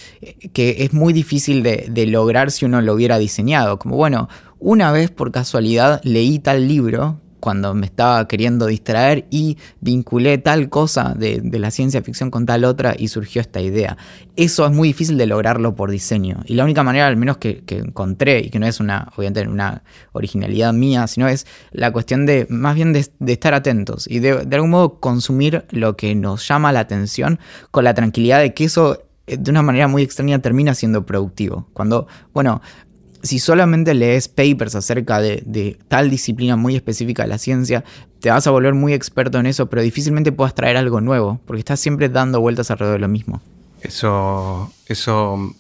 que 0.53 0.85
es 0.85 0.93
muy 0.93 1.13
difícil 1.13 1.63
de, 1.63 1.89
de 1.91 2.07
lograr 2.07 2.51
si 2.51 2.65
uno 2.65 2.81
lo 2.81 2.95
hubiera 2.95 3.19
diseñado, 3.19 3.79
como 3.79 3.97
bueno, 3.97 4.29
una 4.59 4.93
vez 4.93 5.11
por 5.11 5.33
casualidad 5.33 6.01
leí 6.05 6.39
tal 6.39 6.69
libro 6.69 7.19
cuando 7.41 7.75
me 7.75 7.87
estaba 7.87 8.29
queriendo 8.29 8.67
distraer 8.67 9.27
y 9.31 9.59
vinculé 9.81 10.39
tal 10.39 10.69
cosa 10.69 11.15
de, 11.15 11.41
la 11.59 11.71
ciencia 11.71 12.03
ficción 12.03 12.31
con 12.31 12.47
tal 12.47 12.65
otra 12.65 12.95
y 12.97 13.09
surgió 13.09 13.41
esta 13.41 13.61
idea. 13.61 13.97
Eso 14.37 14.65
es 14.67 14.73
muy 14.73 14.89
difícil 14.89 15.19
de 15.19 15.27
lograrlo 15.27 15.75
por 15.75 15.91
diseño. 15.91 16.43
Y 16.47 16.55
la 16.55 16.65
única 16.65 16.83
manera, 16.83 17.07
al 17.07 17.17
menos 17.17 17.39
que, 17.39 17.63
encontré, 17.69 18.41
y 18.41 18.51
que 18.51 18.59
no 18.59 18.67
es 18.67 18.81
una, 18.81 19.11
obviamente, 19.17 19.49
una 19.49 19.83
originalidad 20.13 20.73
mía, 20.73 21.07
sino 21.07 21.29
es 21.29 21.47
la 21.73 21.93
cuestión 21.93 22.27
de, 22.27 22.47
más 22.49 22.75
bien 22.75 22.93
de, 22.93 23.11
estar 23.27 23.55
atentos 23.55 24.07
y 24.09 24.21
de, 24.21 24.45
de 24.45 24.57
algún 24.57 24.71
modo 24.71 25.01
consumir 25.01 25.65
lo 25.71 25.97
que 25.97 26.15
nos 26.15 26.47
llama 26.47 26.73
la 26.73 26.81
atención 26.81 27.41
con 27.71 27.85
la 27.85 27.95
tranquilidad 27.95 28.41
de 28.41 28.55
que 28.55 28.65
eso 28.65 29.05
eh, 29.31 29.37
de 29.39 29.51
una 29.51 29.63
manera 29.63 29.87
muy 29.87 30.03
extraña 30.03 30.41
termina 30.41 30.75
siendo 30.75 31.07
productivo. 31.07 31.69
Cuando, 31.73 32.09
bueno, 32.33 32.61
si 33.23 33.39
solamente 33.39 33.95
lees 33.95 34.29
papers 34.29 34.75
acerca 34.75 35.21
de, 35.21 35.79
tal 35.89 36.11
disciplina 36.11 36.57
muy 36.57 36.77
específica 36.77 37.23
de 37.23 37.29
la 37.29 37.39
ciencia, 37.39 37.85
te 38.21 38.31
vas 38.31 38.47
a 38.47 38.51
volver 38.51 38.75
muy 38.75 38.93
experto 38.93 39.39
en 39.39 39.47
eso, 39.47 39.69
pero 39.69 39.83
difícilmente 39.83 40.33
puedas 40.33 40.55
traer 40.55 40.77
algo 40.77 41.01
nuevo, 41.01 41.41
porque 41.47 41.61
estás 41.61 41.81
siempre 41.81 42.09
dando 42.09 42.41
vueltas 42.41 42.71
alrededor 42.71 42.99
de 42.99 43.01
lo 43.01 43.09
mismo. 43.09 43.43
Eso, 43.81 44.73
eso, 44.87 45.55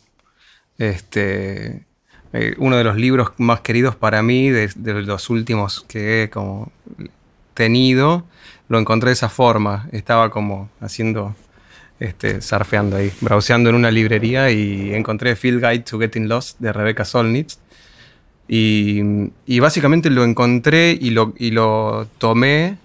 este, 0.79 1.87
eh, 2.33 2.55
uno 2.59 2.77
de 2.77 2.85
los 2.85 2.97
libros 2.97 3.33
más 3.39 3.61
queridos 3.61 3.97
para 3.97 4.23
mí, 4.23 4.51
de, 4.51 4.71
los 4.77 5.31
últimos 5.31 5.85
que 5.89 6.23
he 6.23 6.31
como 6.31 6.71
tenido, 7.55 8.25
lo 8.69 8.79
encontré 8.79 9.09
de 9.09 9.15
esa 9.15 9.29
forma. 9.29 9.89
Estaba 9.93 10.31
como 10.31 10.71
haciendo, 10.81 11.35
este, 12.01 12.41
surfeando 12.41 12.97
ahí, 12.97 13.13
browseando 13.21 13.69
en 13.71 13.77
una 13.77 13.91
librería 13.91 14.51
y 14.51 14.95
encontré 14.95 15.37
Field 15.37 15.61
Guide 15.61 15.81
to 15.81 15.99
Getting 15.99 16.29
Lost 16.29 16.59
de 16.59 16.73
Rebecca 16.73 17.05
Solnitz. 17.05 17.59
Y, 18.49 19.61
básicamente 19.61 20.11
lo 20.11 20.25
encontré 20.25 20.99
y 21.01 21.11
lo, 21.11 21.35
y 21.39 21.53
lo 21.53 22.09
tomé 22.19 22.79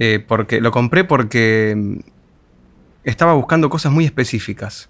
eh, 0.00 0.24
porque 0.26 0.60
lo 0.60 0.72
compré 0.72 1.04
porque 1.04 2.00
estaba 3.04 3.34
buscando 3.34 3.70
cosas 3.70 3.92
muy 3.92 4.04
específicas. 4.04 4.88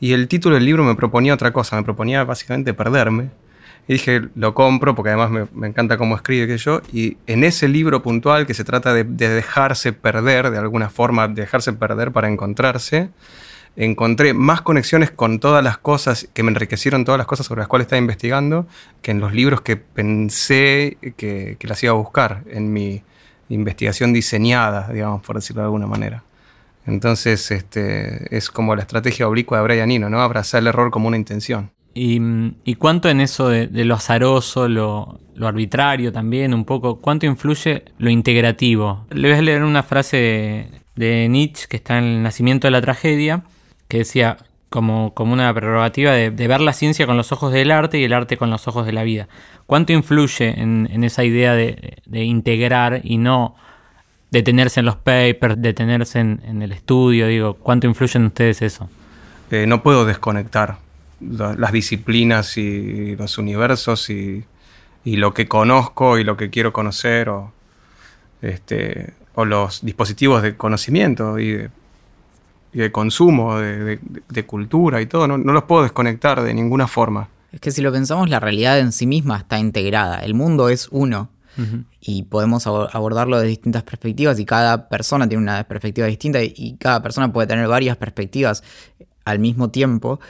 Y 0.00 0.12
el 0.12 0.28
título 0.28 0.54
del 0.54 0.64
libro 0.64 0.84
me 0.84 0.94
proponía 0.94 1.34
otra 1.34 1.52
cosa, 1.52 1.74
me 1.74 1.82
proponía 1.82 2.22
básicamente 2.22 2.72
perderme. 2.72 3.30
Y 3.88 3.94
dije, 3.94 4.28
lo 4.34 4.52
compro 4.52 4.94
porque 4.94 5.08
además 5.08 5.48
me, 5.50 5.66
encanta 5.66 5.96
cómo 5.96 6.14
escribe 6.14 6.46
que 6.46 6.58
yo. 6.58 6.82
Y 6.92 7.16
en 7.26 7.42
ese 7.42 7.68
libro 7.68 8.02
puntual 8.02 8.46
que 8.46 8.52
se 8.52 8.62
trata 8.62 8.92
de, 8.92 9.02
dejarse 9.04 9.94
perder, 9.94 10.50
de 10.50 10.58
alguna 10.58 10.90
forma, 10.90 11.26
dejarse 11.26 11.72
perder 11.72 12.12
para 12.12 12.28
encontrarse, 12.28 13.08
encontré 13.76 14.34
más 14.34 14.60
conexiones 14.60 15.10
con 15.10 15.40
todas 15.40 15.64
las 15.64 15.78
cosas, 15.78 16.28
que 16.34 16.42
me 16.42 16.50
enriquecieron 16.50 17.06
todas 17.06 17.16
las 17.16 17.26
cosas 17.26 17.46
sobre 17.46 17.60
las 17.60 17.68
cuales 17.68 17.86
estaba 17.86 17.98
investigando, 17.98 18.66
que 19.00 19.10
en 19.10 19.20
los 19.20 19.32
libros 19.32 19.62
que 19.62 19.78
pensé 19.78 20.98
que, 21.16 21.56
las 21.62 21.82
iba 21.82 21.92
a 21.92 21.96
buscar 21.96 22.44
en 22.50 22.70
mi 22.70 23.02
investigación 23.48 24.12
diseñada, 24.12 24.92
digamos, 24.92 25.22
por 25.22 25.36
decirlo 25.36 25.62
de 25.62 25.66
alguna 25.66 25.86
manera. 25.86 26.24
Entonces, 26.84 27.50
este, 27.50 28.36
es 28.36 28.50
como 28.50 28.76
la 28.76 28.82
estrategia 28.82 29.26
oblicua 29.26 29.58
de 29.58 29.64
Brian 29.64 29.90
Eno, 29.90 30.10
¿no? 30.10 30.20
Abrazar 30.20 30.60
el 30.60 30.66
error 30.66 30.90
como 30.90 31.08
una 31.08 31.16
intención. 31.16 31.70
¿Y, 32.00 32.74
cuánto 32.76 33.08
en 33.08 33.20
eso 33.20 33.48
de, 33.48 33.84
lo 33.84 33.94
azaroso, 33.94 34.68
lo, 34.68 35.18
arbitrario 35.42 36.12
también, 36.12 36.54
un 36.54 36.64
poco, 36.64 37.00
cuánto 37.00 37.26
influye 37.26 37.84
lo 37.98 38.08
integrativo? 38.08 39.04
Le 39.10 39.28
voy 39.28 39.38
a 39.38 39.42
leer 39.42 39.64
una 39.64 39.82
frase 39.82 40.70
de, 40.94 41.28
Nietzsche 41.28 41.66
que 41.68 41.78
está 41.78 41.98
en 41.98 42.04
el 42.04 42.22
nacimiento 42.22 42.68
de 42.68 42.70
la 42.70 42.80
tragedia, 42.80 43.42
que 43.88 43.98
decía, 43.98 44.36
como, 44.70 45.12
como 45.14 45.32
una 45.32 45.52
prerrogativa 45.52 46.12
de, 46.12 46.30
ver 46.30 46.60
la 46.60 46.72
ciencia 46.72 47.04
con 47.04 47.16
los 47.16 47.32
ojos 47.32 47.52
del 47.52 47.72
arte 47.72 47.98
y 47.98 48.04
el 48.04 48.12
arte 48.12 48.36
con 48.36 48.50
los 48.50 48.68
ojos 48.68 48.86
de 48.86 48.92
la 48.92 49.02
vida. 49.02 49.26
¿Cuánto 49.66 49.92
influye 49.92 50.60
en, 50.60 51.02
esa 51.02 51.24
idea 51.24 51.54
de, 51.54 51.98
integrar 52.12 53.00
y 53.02 53.18
no 53.18 53.56
detenerse 54.30 54.80
en 54.80 54.86
los 54.86 54.96
papers, 54.96 55.60
detenerse 55.60 56.20
en, 56.20 56.62
el 56.62 56.70
estudio, 56.70 57.26
digo, 57.26 57.54
¿cuánto 57.54 57.88
influye 57.88 58.18
en 58.18 58.26
ustedes 58.26 58.62
eso? 58.62 58.88
Eh, 59.50 59.66
no 59.66 59.82
puedo 59.82 60.04
desconectar 60.04 60.87
las 61.20 61.72
disciplinas 61.72 62.56
y 62.56 63.16
los 63.16 63.38
universos 63.38 64.10
y, 64.10 64.44
lo 65.04 65.32
que 65.32 65.48
conozco 65.48 66.18
y 66.18 66.24
lo 66.24 66.36
que 66.36 66.50
quiero 66.50 66.74
conocer 66.74 67.30
o, 67.30 67.50
este, 68.42 69.14
o 69.34 69.46
los 69.46 69.82
dispositivos 69.82 70.42
de 70.42 70.54
conocimiento 70.54 71.38
y 71.38 71.66
de, 72.74 72.92
consumo, 72.92 73.58
de, 73.58 74.44
cultura 74.46 75.00
y 75.00 75.06
todo, 75.06 75.26
no, 75.26 75.38
no 75.38 75.52
los 75.54 75.64
puedo 75.64 75.82
desconectar 75.82 76.42
de 76.42 76.52
ninguna 76.52 76.86
forma. 76.86 77.28
Es 77.52 77.60
que 77.60 77.70
si 77.70 77.80
lo 77.80 77.90
pensamos, 77.90 78.28
la 78.28 78.38
realidad 78.38 78.78
en 78.78 78.92
sí 78.92 79.06
misma 79.06 79.38
está 79.38 79.58
integrada. 79.58 80.18
El 80.18 80.34
mundo 80.34 80.68
es 80.68 80.88
uno 80.90 81.30
y 82.00 82.22
podemos 82.22 82.68
abordarlo 82.68 83.40
de 83.40 83.48
distintas 83.48 83.82
perspectivas 83.82 84.38
y 84.38 84.44
cada 84.44 84.88
persona 84.88 85.28
tiene 85.28 85.42
una 85.42 85.64
perspectiva 85.64 86.06
distinta 86.06 86.38
y 86.40 86.76
cada 86.78 87.02
persona 87.02 87.32
puede 87.32 87.48
tener 87.48 87.66
varias 87.66 87.96
perspectivas 87.96 88.62
al 89.24 89.40
mismo 89.40 89.70
tiempo, 89.70 90.20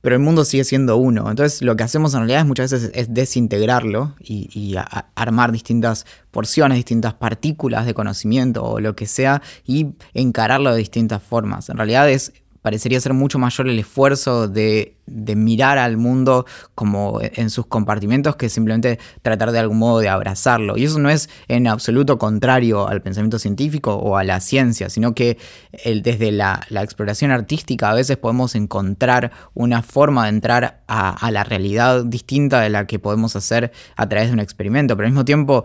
pero 0.00 0.14
el 0.16 0.22
mundo 0.22 0.44
sigue 0.44 0.64
siendo 0.64 0.96
uno. 0.96 1.30
Entonces 1.30 1.62
lo 1.62 1.76
que 1.76 1.84
hacemos 1.84 2.14
en 2.14 2.20
realidad 2.20 2.40
es 2.40 2.46
muchas 2.46 2.72
veces 2.72 2.90
es 2.94 3.12
desintegrarlo 3.12 4.14
y, 4.20 4.76
armar 5.14 5.52
distintas 5.52 6.06
porciones, 6.30 6.76
distintas 6.76 7.14
partículas 7.14 7.86
de 7.86 7.94
conocimiento 7.94 8.64
o 8.64 8.80
lo 8.80 8.94
que 8.94 9.06
sea 9.06 9.42
y 9.64 9.88
encararlo 10.14 10.70
de 10.72 10.78
distintas 10.78 11.22
formas. 11.22 11.68
En 11.68 11.76
realidad 11.76 12.08
es 12.10 12.32
parecería 12.62 13.00
ser 13.00 13.14
mucho 13.14 13.38
mayor 13.38 13.68
el 13.68 13.78
esfuerzo 13.78 14.48
de 14.48 14.97
de 15.10 15.36
mirar 15.36 15.78
al 15.78 15.96
mundo 15.96 16.46
como 16.74 17.20
en 17.22 17.50
sus 17.50 17.66
compartimentos 17.66 18.36
que 18.36 18.48
simplemente 18.48 18.98
tratar 19.22 19.52
de 19.52 19.58
algún 19.58 19.78
modo 19.78 20.00
de 20.00 20.08
abrazarlo. 20.08 20.76
Y 20.76 20.84
eso 20.84 20.98
no 20.98 21.10
es 21.10 21.28
en 21.48 21.66
absoluto 21.66 22.18
contrario 22.18 22.88
al 22.88 23.02
pensamiento 23.02 23.38
científico 23.38 23.94
o 23.94 24.16
a 24.16 24.24
la 24.24 24.40
ciencia, 24.40 24.88
sino 24.90 25.14
que 25.14 25.38
desde 25.84 26.32
la, 26.32 26.66
exploración 26.70 27.30
artística 27.30 27.90
a 27.90 27.94
veces 27.94 28.16
podemos 28.16 28.54
encontrar 28.54 29.32
una 29.54 29.82
forma 29.82 30.24
de 30.24 30.30
entrar 30.30 30.82
a, 30.88 31.30
la 31.30 31.44
realidad 31.44 32.04
distinta 32.04 32.60
de 32.60 32.70
la 32.70 32.86
que 32.86 32.98
podemos 32.98 33.36
hacer 33.36 33.72
a 33.96 34.08
través 34.08 34.28
de 34.28 34.34
un 34.34 34.40
experimento. 34.40 34.96
Pero 34.96 35.06
al 35.06 35.12
mismo 35.12 35.24
tiempo, 35.24 35.64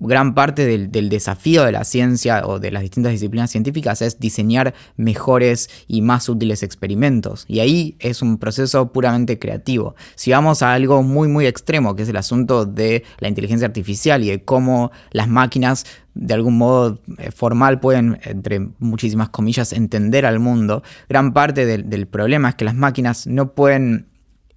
gran 0.00 0.34
parte 0.34 0.66
del 0.66 1.08
desafío 1.08 1.64
de 1.64 1.72
la 1.72 1.84
ciencia 1.84 2.46
o 2.46 2.58
de 2.58 2.70
las 2.70 2.82
distintas 2.82 3.12
disciplinas 3.12 3.50
científicas 3.50 4.02
es 4.02 4.18
diseñar 4.18 4.74
mejores 4.96 5.70
y 5.86 6.02
más 6.02 6.28
útiles 6.28 6.62
experimentos. 6.62 7.44
Y 7.48 7.60
ahí 7.60 7.96
es 7.98 8.22
un 8.22 8.38
proceso 8.38 8.83
puramente 8.92 9.38
creativo. 9.38 9.94
Si 10.14 10.30
vamos 10.30 10.62
a 10.62 10.72
algo 10.72 11.02
muy 11.02 11.28
muy 11.28 11.46
extremo, 11.46 11.94
que 11.96 12.02
es 12.02 12.08
el 12.08 12.16
asunto 12.16 12.64
de 12.66 13.04
la 13.18 13.28
inteligencia 13.28 13.66
artificial 13.66 14.22
y 14.24 14.28
de 14.28 14.44
cómo 14.44 14.92
las 15.10 15.28
máquinas 15.28 15.86
de 16.14 16.34
algún 16.34 16.58
modo 16.58 17.00
eh, 17.18 17.30
formal 17.32 17.80
pueden, 17.80 18.20
entre 18.22 18.60
muchísimas 18.78 19.30
comillas, 19.30 19.72
entender 19.72 20.26
al 20.26 20.38
mundo, 20.38 20.82
gran 21.08 21.32
parte 21.32 21.66
del 21.66 22.06
problema 22.06 22.50
es 22.50 22.54
que 22.54 22.64
las 22.64 22.76
máquinas 22.76 23.26
no 23.26 23.52
pueden 23.52 24.06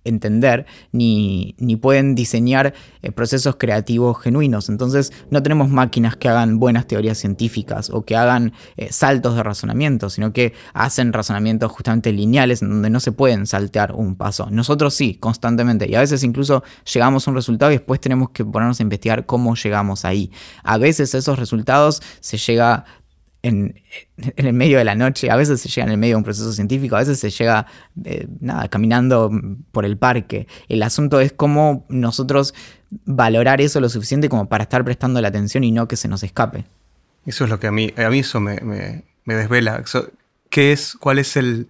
entender 0.08 0.66
ni, 0.92 1.56
pueden 1.82 2.16
diseñar 2.16 2.74
eh, 3.02 3.12
procesos 3.12 3.56
creativos 3.58 4.22
genuinos. 4.22 4.70
Entonces 4.70 5.14
no 5.30 5.44
tenemos 5.44 5.70
máquinas 5.70 6.16
que 6.16 6.30
hagan 6.30 6.60
buenas 6.60 6.88
teorías 6.88 7.18
científicas 7.18 7.90
o 7.90 8.04
que 8.04 8.16
hagan 8.16 8.54
eh, 8.78 8.92
saltos 8.92 9.36
de 9.36 9.44
razonamiento, 9.44 10.10
sino 10.10 10.34
que 10.34 10.54
hacen 10.74 11.14
razonamientos 11.14 11.72
justamente 11.72 12.12
lineales 12.12 12.62
en 12.62 12.70
donde 12.70 12.90
no 12.90 13.00
se 13.00 13.12
pueden 13.12 13.46
saltear 13.46 13.94
un 13.94 14.16
paso. 14.16 14.48
Nosotros 14.50 14.94
sí, 14.94 15.16
constantemente. 15.16 15.90
Y 15.90 15.96
a 15.96 16.00
veces 16.00 16.24
incluso 16.24 16.64
llegamos 16.92 17.28
a 17.28 17.32
un 17.32 17.36
resultado 17.36 17.72
y 17.72 17.76
después 17.76 18.00
tenemos 18.00 18.30
que 18.32 18.44
ponernos 18.44 18.80
a 18.80 18.84
investigar 18.84 19.26
cómo 19.26 19.56
llegamos 19.56 20.06
ahí. 20.06 20.32
A 20.64 20.78
veces 20.78 21.14
esos 21.14 21.38
resultados 21.38 22.02
se 22.20 22.38
llega 22.38 22.86
en, 23.48 23.82
el 24.36 24.54
medio 24.54 24.78
de 24.78 24.84
la 24.84 24.96
noche, 24.96 25.30
a 25.30 25.36
veces 25.36 25.62
se 25.62 25.70
llega 25.70 25.86
en 25.86 25.92
el 25.92 25.98
medio 25.98 26.14
de 26.14 26.18
un 26.18 26.24
proceso 26.24 26.52
científico, 26.54 26.96
a 26.96 27.00
veces 27.00 27.20
se 27.20 27.30
llega, 27.30 27.66
eh, 28.04 28.28
nada, 28.40 28.68
caminando 28.68 29.32
por 29.72 29.86
el 29.86 29.98
parque. 29.98 30.48
El 30.68 30.84
asunto 30.84 31.20
es 31.20 31.34
cómo 31.34 31.86
nosotros 31.90 32.54
valorar 33.06 33.62
eso 33.62 33.80
lo 33.80 33.90
suficiente 33.90 34.30
como 34.30 34.48
para 34.48 34.64
estar 34.64 34.84
prestando 34.84 35.22
la 35.22 35.28
atención 35.28 35.64
y 35.64 35.72
no 35.72 35.88
que 35.88 35.96
se 35.96 36.08
nos 36.08 36.24
escape. 36.24 36.66
Eso 37.26 37.44
es 37.44 37.50
lo 37.50 37.60
que 37.60 37.68
a 37.68 37.72
mí, 37.72 37.94
a 37.98 38.10
mí 38.10 38.20
eso 38.20 38.40
me, 38.40 39.04
desvela. 39.26 39.84
¿Qué 40.50 40.72
es, 40.72 40.96
cuál 41.00 41.20
es 41.20 41.36
el, 41.36 41.68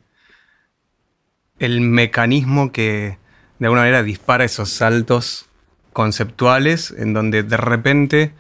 el 1.60 1.82
mecanismo 1.82 2.72
que 2.72 3.18
de 3.60 3.66
alguna 3.66 3.82
manera 3.82 4.04
dispara 4.04 4.46
esos 4.46 4.70
saltos 4.70 5.48
conceptuales 5.94 6.94
en 6.96 7.14
donde 7.14 7.42
de 7.42 7.58
repente 7.58 8.34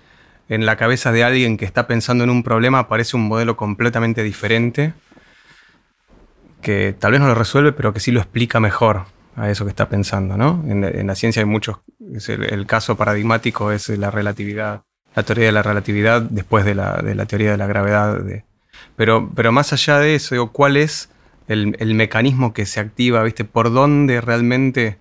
en 0.49 0.65
la 0.65 0.75
cabeza 0.75 1.11
de 1.11 1.23
alguien 1.23 1.57
que 1.57 1.65
está 1.65 1.87
pensando 1.87 2.23
en 2.23 2.29
un 2.29 2.43
problema 2.43 2.79
aparece 2.79 3.17
un 3.17 3.27
modelo 3.27 3.57
completamente 3.57 4.23
diferente, 4.23 4.93
que 6.61 6.95
tal 6.97 7.11
vez 7.11 7.21
no 7.21 7.27
lo 7.27 7.35
resuelve, 7.35 7.73
pero 7.73 7.93
que 7.93 7.99
sí 7.99 8.11
lo 8.11 8.19
explica 8.19 8.59
mejor 8.59 9.05
a 9.35 9.49
eso 9.49 9.65
que 9.65 9.69
está 9.69 9.89
pensando. 9.89 10.37
¿no? 10.37 10.63
En, 10.67 11.07
la 11.07 11.15
ciencia 11.15 11.41
hay 11.41 11.45
muchos, 11.45 11.77
el, 12.27 12.65
caso 12.65 12.95
paradigmático 12.95 13.71
es 13.71 13.89
la 13.89 14.09
relatividad, 14.09 14.83
la 15.15 15.23
teoría 15.23 15.45
de 15.45 15.51
la 15.51 15.63
relatividad 15.63 16.21
después 16.21 16.65
de 16.65 16.75
la, 16.75 17.25
teoría 17.27 17.51
de 17.51 17.57
la 17.57 17.67
gravedad. 17.67 18.19
pero, 18.95 19.29
pero 19.35 19.51
más 19.51 19.73
allá 19.73 19.99
de 19.99 20.15
eso, 20.15 20.51
¿cuál 20.51 20.77
es 20.77 21.09
el, 21.47 21.75
el, 21.79 21.93
mecanismo 21.93 22.53
que 22.53 22.65
se 22.65 22.79
activa? 22.79 23.21
¿viste? 23.23 23.43
¿Por 23.43 23.71
dónde 23.71 24.21
realmente 24.21 24.97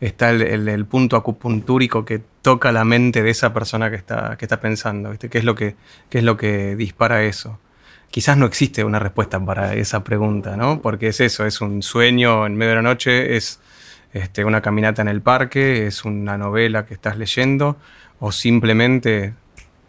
está 0.00 0.30
el, 0.30 0.86
punto 0.86 1.16
acupuntúrico 1.16 2.04
que 2.04 2.20
toca 2.42 2.72
la 2.72 2.84
mente 2.84 3.22
de 3.22 3.30
esa 3.30 3.52
persona 3.52 3.90
que 3.90 3.96
está, 3.96 4.36
que 4.38 4.44
está 4.46 4.60
pensando, 4.60 5.10
¿viste? 5.10 5.28
¿Qué 5.28 5.38
es, 5.38 5.44
lo 5.44 5.54
que, 5.54 5.76
es 6.10 6.24
lo 6.24 6.36
que 6.36 6.74
dispara 6.76 7.22
eso? 7.24 7.58
Quizás 8.10 8.36
no 8.36 8.46
existe 8.46 8.82
una 8.82 8.98
respuesta 8.98 9.44
para 9.44 9.74
esa 9.74 10.02
pregunta, 10.02 10.56
¿no? 10.56 10.80
Porque 10.80 11.08
es 11.08 11.20
eso, 11.20 11.46
es 11.46 11.60
un 11.60 11.82
sueño 11.82 12.46
en 12.46 12.56
medio 12.56 12.70
de 12.70 12.76
la 12.76 12.82
noche, 12.82 13.36
es 13.36 13.60
este, 14.12 14.44
una 14.44 14.60
caminata 14.60 15.02
en 15.02 15.08
el 15.08 15.20
parque, 15.20 15.86
es 15.86 16.04
una 16.04 16.36
novela 16.36 16.86
que 16.86 16.94
estás 16.94 17.16
leyendo, 17.18 17.76
o 18.18 18.32
simplemente 18.32 19.34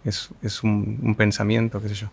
es, 0.03 0.63
un, 0.63 1.15
pensamiento, 1.18 1.82
qué 1.82 1.89
sé 1.89 1.96
yo. 1.96 2.12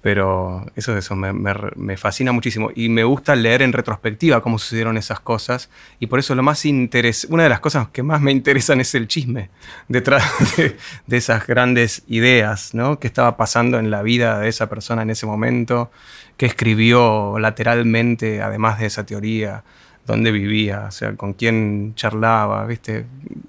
Pero 0.00 0.64
eso, 0.76 0.96
eso 0.96 1.16
me, 1.16 1.96
fascina 1.96 2.30
muchísimo. 2.30 2.70
Y 2.74 2.88
me 2.88 3.02
gusta 3.02 3.34
leer 3.34 3.62
en 3.62 3.72
retrospectiva 3.72 4.40
cómo 4.40 4.58
sucedieron 4.58 4.96
esas 4.96 5.18
cosas. 5.20 5.70
Y 5.98 6.06
por 6.06 6.20
eso 6.20 6.34
lo 6.34 6.42
más 6.42 6.64
una 6.64 7.42
de 7.42 7.48
las 7.48 7.60
cosas 7.60 7.88
que 7.88 8.02
más 8.02 8.20
me 8.20 8.30
interesan 8.30 8.80
es 8.80 8.94
el 8.94 9.08
chisme 9.08 9.50
detrás 9.88 10.24
de, 10.56 10.76
de, 11.06 11.16
esas 11.16 11.46
grandes 11.46 12.04
ideas, 12.06 12.74
¿no? 12.74 12.98
¿Qué 13.00 13.08
estaba 13.08 13.36
pasando 13.36 13.78
en 13.78 13.90
la 13.90 14.02
vida 14.02 14.38
de 14.38 14.48
esa 14.48 14.68
persona 14.68 15.02
en 15.02 15.10
ese 15.10 15.26
momento? 15.26 15.90
¿Qué 16.36 16.46
escribió 16.46 17.38
lateralmente, 17.40 18.40
además 18.40 18.78
de 18.78 18.86
esa 18.86 19.04
teoría? 19.04 19.64
¿Dónde 20.06 20.30
vivía? 20.30 20.86
O 20.88 20.90
sea, 20.90 21.14
con 21.16 21.32
quién 21.34 21.94
charlaba, 21.96 22.64
¿viste? 22.66 23.04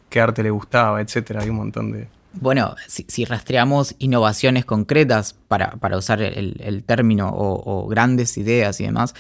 ¿Qué 0.09 0.19
arte 0.19 0.43
le 0.43 0.49
gustaba? 0.49 0.99
Etcétera. 0.99 1.41
Hay 1.41 1.49
un 1.49 1.57
montón 1.57 1.91
de 1.91 2.07
bueno, 2.33 2.75
si, 2.87 3.25
rastreamos 3.25 3.95
innovaciones 3.99 4.65
concretas, 4.65 5.35
para, 5.47 5.97
usar 5.97 6.21
el, 6.21 6.83
término, 6.85 7.31
o, 7.33 7.87
grandes 7.87 8.37
ideas 8.37 8.79
y 8.79 8.85
demás, 8.85 9.15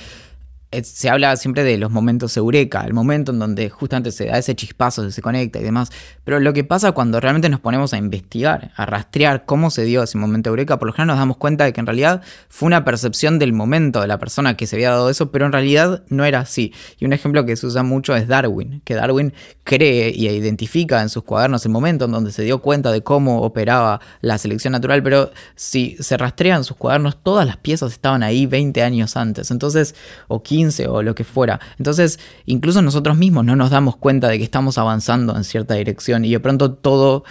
se 0.83 1.09
habla 1.09 1.35
siempre 1.35 1.63
de 1.63 1.77
los 1.77 1.89
momentos 1.89 2.37
eureka, 2.37 2.81
el 2.85 2.93
momento 2.93 3.31
en 3.31 3.39
donde 3.39 3.69
justamente 3.69 4.11
se 4.11 4.25
da 4.25 4.37
ese 4.37 4.55
chispazo, 4.55 5.09
se 5.09 5.21
conecta 5.21 5.59
y 5.59 5.63
demás. 5.63 5.89
Pero 6.23 6.39
lo 6.39 6.53
que 6.53 6.63
pasa 6.63 6.91
cuando 6.91 7.19
realmente 7.19 7.49
nos 7.49 7.59
ponemos 7.59 7.93
a 7.93 7.97
investigar, 7.97 8.71
a 8.75 8.85
rastrear 8.85 9.45
cómo 9.45 9.71
se 9.71 9.83
dio 9.83 10.03
ese 10.03 10.17
momento 10.17 10.49
eureka, 10.49 10.77
por 10.77 10.87
lo 10.87 10.93
general 10.93 11.07
nos 11.07 11.17
damos 11.17 11.37
cuenta 11.37 11.63
de 11.63 11.73
que 11.73 11.79
en 11.79 11.87
realidad 11.87 12.21
fue 12.49 12.67
una 12.67 12.85
percepción 12.85 13.39
del 13.39 13.51
momento 13.51 14.01
de 14.01 14.07
la 14.07 14.19
persona 14.19 14.55
que 14.55 14.67
se 14.67 14.75
había 14.75 14.91
dado 14.91 15.09
eso, 15.09 15.31
pero 15.31 15.47
en 15.47 15.53
realidad 15.53 16.03
no 16.09 16.23
era 16.23 16.39
así. 16.39 16.71
Y 16.99 17.05
un 17.05 17.13
ejemplo 17.13 17.45
que 17.45 17.55
se 17.55 17.65
usa 17.65 17.81
mucho 17.81 18.15
es 18.15 18.27
Darwin, 18.27 18.81
que 18.83 18.93
Darwin 18.93 19.33
cree 19.63 20.11
y 20.15 20.27
identifica 20.27 21.01
en 21.01 21.09
sus 21.09 21.23
cuadernos 21.23 21.65
el 21.65 21.71
momento 21.71 22.05
en 22.05 22.11
donde 22.11 22.31
se 22.31 22.43
dio 22.43 22.59
cuenta 22.59 22.91
de 22.91 23.01
cómo 23.01 23.41
operaba 23.41 24.01
la 24.21 24.37
selección 24.37 24.73
natural, 24.73 25.01
pero 25.01 25.31
si 25.55 25.97
se 25.99 26.15
rastrean 26.15 26.63
sus 26.63 26.77
cuadernos, 26.77 27.23
todas 27.23 27.47
las 27.47 27.57
piezas 27.57 27.91
estaban 27.91 28.21
ahí 28.21 28.45
20 28.45 28.83
años 28.83 29.17
antes. 29.17 29.49
Entonces, 29.49 29.95
o 30.27 30.43
15 30.59 30.87
o 30.87 31.01
lo 31.01 31.15
que 31.15 31.23
fuera. 31.23 31.59
Entonces, 31.77 32.19
incluso 32.45 32.81
nosotros 32.81 33.17
mismos 33.17 33.45
no 33.45 33.55
nos 33.55 33.69
damos 33.69 33.95
cuenta 33.95 34.27
de 34.27 34.37
que 34.37 34.43
estamos 34.43 34.77
avanzando 34.77 35.35
en 35.37 35.45
cierta 35.45 35.75
dirección 35.75 36.25
y 36.25 36.31
de 36.31 36.39
pronto 36.41 36.73
todo 36.73 37.23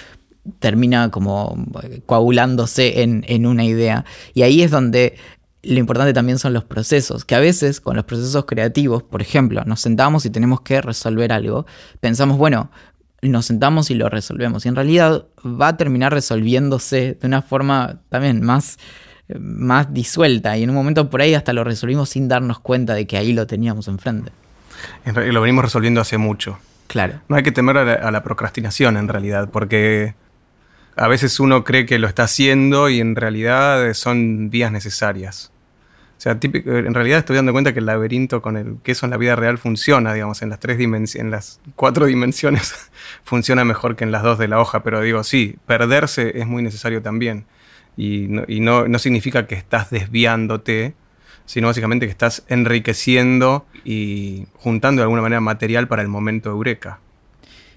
termina 0.61 1.11
como 1.11 1.67
coagulándose 2.07 3.03
en, 3.03 3.25
en 3.29 3.45
una 3.45 3.65
idea. 3.65 4.07
Y 4.33 4.43
ahí 4.43 4.63
es 4.63 4.71
donde 4.71 5.17
lo 5.63 5.79
importante 5.79 6.15
también 6.15 6.39
son 6.39 6.55
los 6.55 6.65
procesos, 6.65 7.27
que 7.27 7.35
a 7.35 7.41
veces 7.41 7.83
con 7.83 7.97
los 7.97 8.07
procesos 8.07 8.47
creativos, 8.47 9.03
por 9.03 9.21
ejemplo, 9.21 9.63
nos 9.67 9.81
sentamos 9.81 10.25
y 10.25 10.31
tenemos 10.31 10.63
que 10.63 10.81
resolver 10.81 11.33
algo, 11.33 11.67
pensamos, 12.01 12.39
bueno, 12.39 12.71
nos 13.21 13.45
sentamos 13.47 13.91
y 13.91 13.95
lo 13.95 14.09
resolvemos, 14.09 14.65
y 14.65 14.69
en 14.69 14.77
realidad 14.77 15.27
va 15.45 15.69
a 15.69 15.77
terminar 15.77 16.15
resolviéndose 16.15 17.19
de 17.21 17.27
una 17.27 17.43
forma 17.43 18.01
también 18.09 18.41
más 18.43 18.79
más 19.39 19.93
disuelta 19.93 20.57
y 20.57 20.63
en 20.63 20.71
un 20.71 20.77
momento 20.77 21.11
por 21.11 21.21
ahí 21.21 21.35
hasta 21.35 21.53
lo 21.53 21.65
resolvimos 21.65 22.09
sin 22.11 22.29
darnos 22.29 22.61
cuenta 22.61 22.95
de 22.95 23.07
que 23.07 23.17
ahí 23.17 23.33
lo 23.33 23.47
teníamos 23.47 23.89
enfrente. 23.89 24.33
Lo 25.05 25.41
venimos 25.41 25.65
resolviendo 25.65 26.01
hace 26.01 26.19
mucho. 26.19 26.59
Claro. 26.87 27.21
No 27.29 27.37
hay 27.37 27.43
que 27.43 27.53
temer 27.53 27.77
a 27.77 28.11
la, 28.11 28.23
procrastinación 28.23 28.97
en 28.97 29.09
realidad, 29.09 29.51
porque 29.51 30.15
a 30.97 31.09
veces 31.09 31.39
uno 31.39 31.63
cree 31.63 31.85
que 31.85 31.99
lo 31.99 32.09
está 32.09 32.23
haciendo 32.23 32.89
y 32.89 33.01
en 33.01 33.15
realidad 33.15 33.93
son 33.93 34.49
vías 34.49 34.73
necesarias. 34.73 35.53
O 36.17 36.21
sea, 36.21 36.39
en 36.43 36.95
realidad 36.95 37.19
estoy 37.19 37.37
dando 37.37 37.53
cuenta 37.53 37.73
que 37.73 37.79
el 37.79 37.87
laberinto 37.87 38.41
con 38.43 38.57
el 38.57 38.79
queso 38.83 39.07
en 39.07 39.11
la 39.11 39.19
vida 39.19 39.37
real 39.37 39.59
funciona, 39.59 40.15
digamos, 40.15 40.43
en 40.43 40.49
las 40.49 40.59
tres 40.59 40.79
dimensiones, 40.79 41.25
en 41.25 41.31
las 41.31 41.61
cuatro 41.77 42.07
dimensiones 42.07 42.91
funciona 43.23 43.65
mejor 43.65 43.95
que 43.95 44.05
en 44.05 44.11
las 44.11 44.23
dos 44.23 44.39
de 44.39 44.49
la 44.49 44.59
hoja, 44.59 44.83
pero 44.83 45.03
digo, 45.03 45.23
sí, 45.23 45.57
perderse 45.67 46.41
es 46.41 46.47
muy 46.47 46.63
necesario 46.63 47.03
también 47.03 47.45
y, 47.99 48.61
no, 48.61 48.99
significa 49.01 49.49
que 49.49 49.57
estás 49.57 49.91
desviándote, 49.91 50.95
sino 51.47 51.67
básicamente 51.67 52.07
que 52.07 52.13
estás 52.13 52.45
enriqueciendo 52.49 53.67
y 53.85 54.47
juntando 54.55 55.01
de 55.01 55.05
alguna 55.05 55.23
manera 55.23 55.41
material 55.41 55.89
para 55.89 56.03
el 56.03 56.09
momento 56.09 56.49
eureka. 56.49 57.01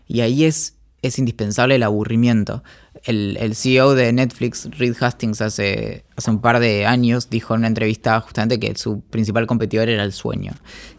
Y 0.08 0.22
ahí 0.22 0.46
es, 0.46 0.78
es 1.02 1.18
indispensable 1.20 1.76
el 1.76 1.84
aburrimiento. 1.84 2.64
El, 3.04 3.38
el, 3.40 3.56
CEO 3.56 3.96
de 3.96 4.14
Netflix, 4.14 4.70
Reed 4.78 4.96
Hastings, 5.00 5.42
hace, 5.42 6.06
hace 6.16 6.30
un 6.30 6.42
par 6.42 6.60
de 6.60 6.86
años 6.86 7.30
dijo 7.30 7.56
en 7.56 7.62
una 7.62 7.68
entrevista 7.68 8.20
justamente 8.22 8.60
que 8.60 8.76
su 8.76 9.02
principal 9.02 9.48
competidor 9.48 9.90
era 9.90 10.04
el 10.04 10.14
sueño. 10.14 10.54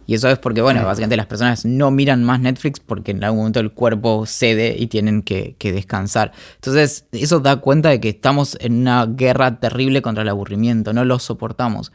Y 0.06 0.14
eso 0.14 0.28
es 0.28 0.38
porque, 0.38 0.60
bueno, 0.60 0.84
básicamente 0.84 1.16
las 1.16 1.26
personas 1.26 1.64
no 1.64 1.90
miran 1.90 2.24
más 2.24 2.40
Netflix 2.40 2.80
porque 2.80 3.12
en 3.12 3.22
algún 3.22 3.40
momento 3.40 3.60
el 3.60 3.72
cuerpo 3.72 4.26
cede 4.26 4.76
y 4.78 4.88
tienen 4.88 5.22
que, 5.22 5.56
descansar. 5.60 6.32
Entonces, 6.56 7.06
eso 7.12 7.40
da 7.40 7.56
cuenta 7.56 7.90
de 7.90 8.00
que 8.00 8.08
estamos 8.08 8.56
en 8.60 8.80
una 8.80 9.06
guerra 9.06 9.60
terrible 9.60 10.02
contra 10.02 10.22
el 10.22 10.28
aburrimiento, 10.28 10.92
no 10.92 11.04
lo 11.04 11.18
soportamos. 11.18 11.92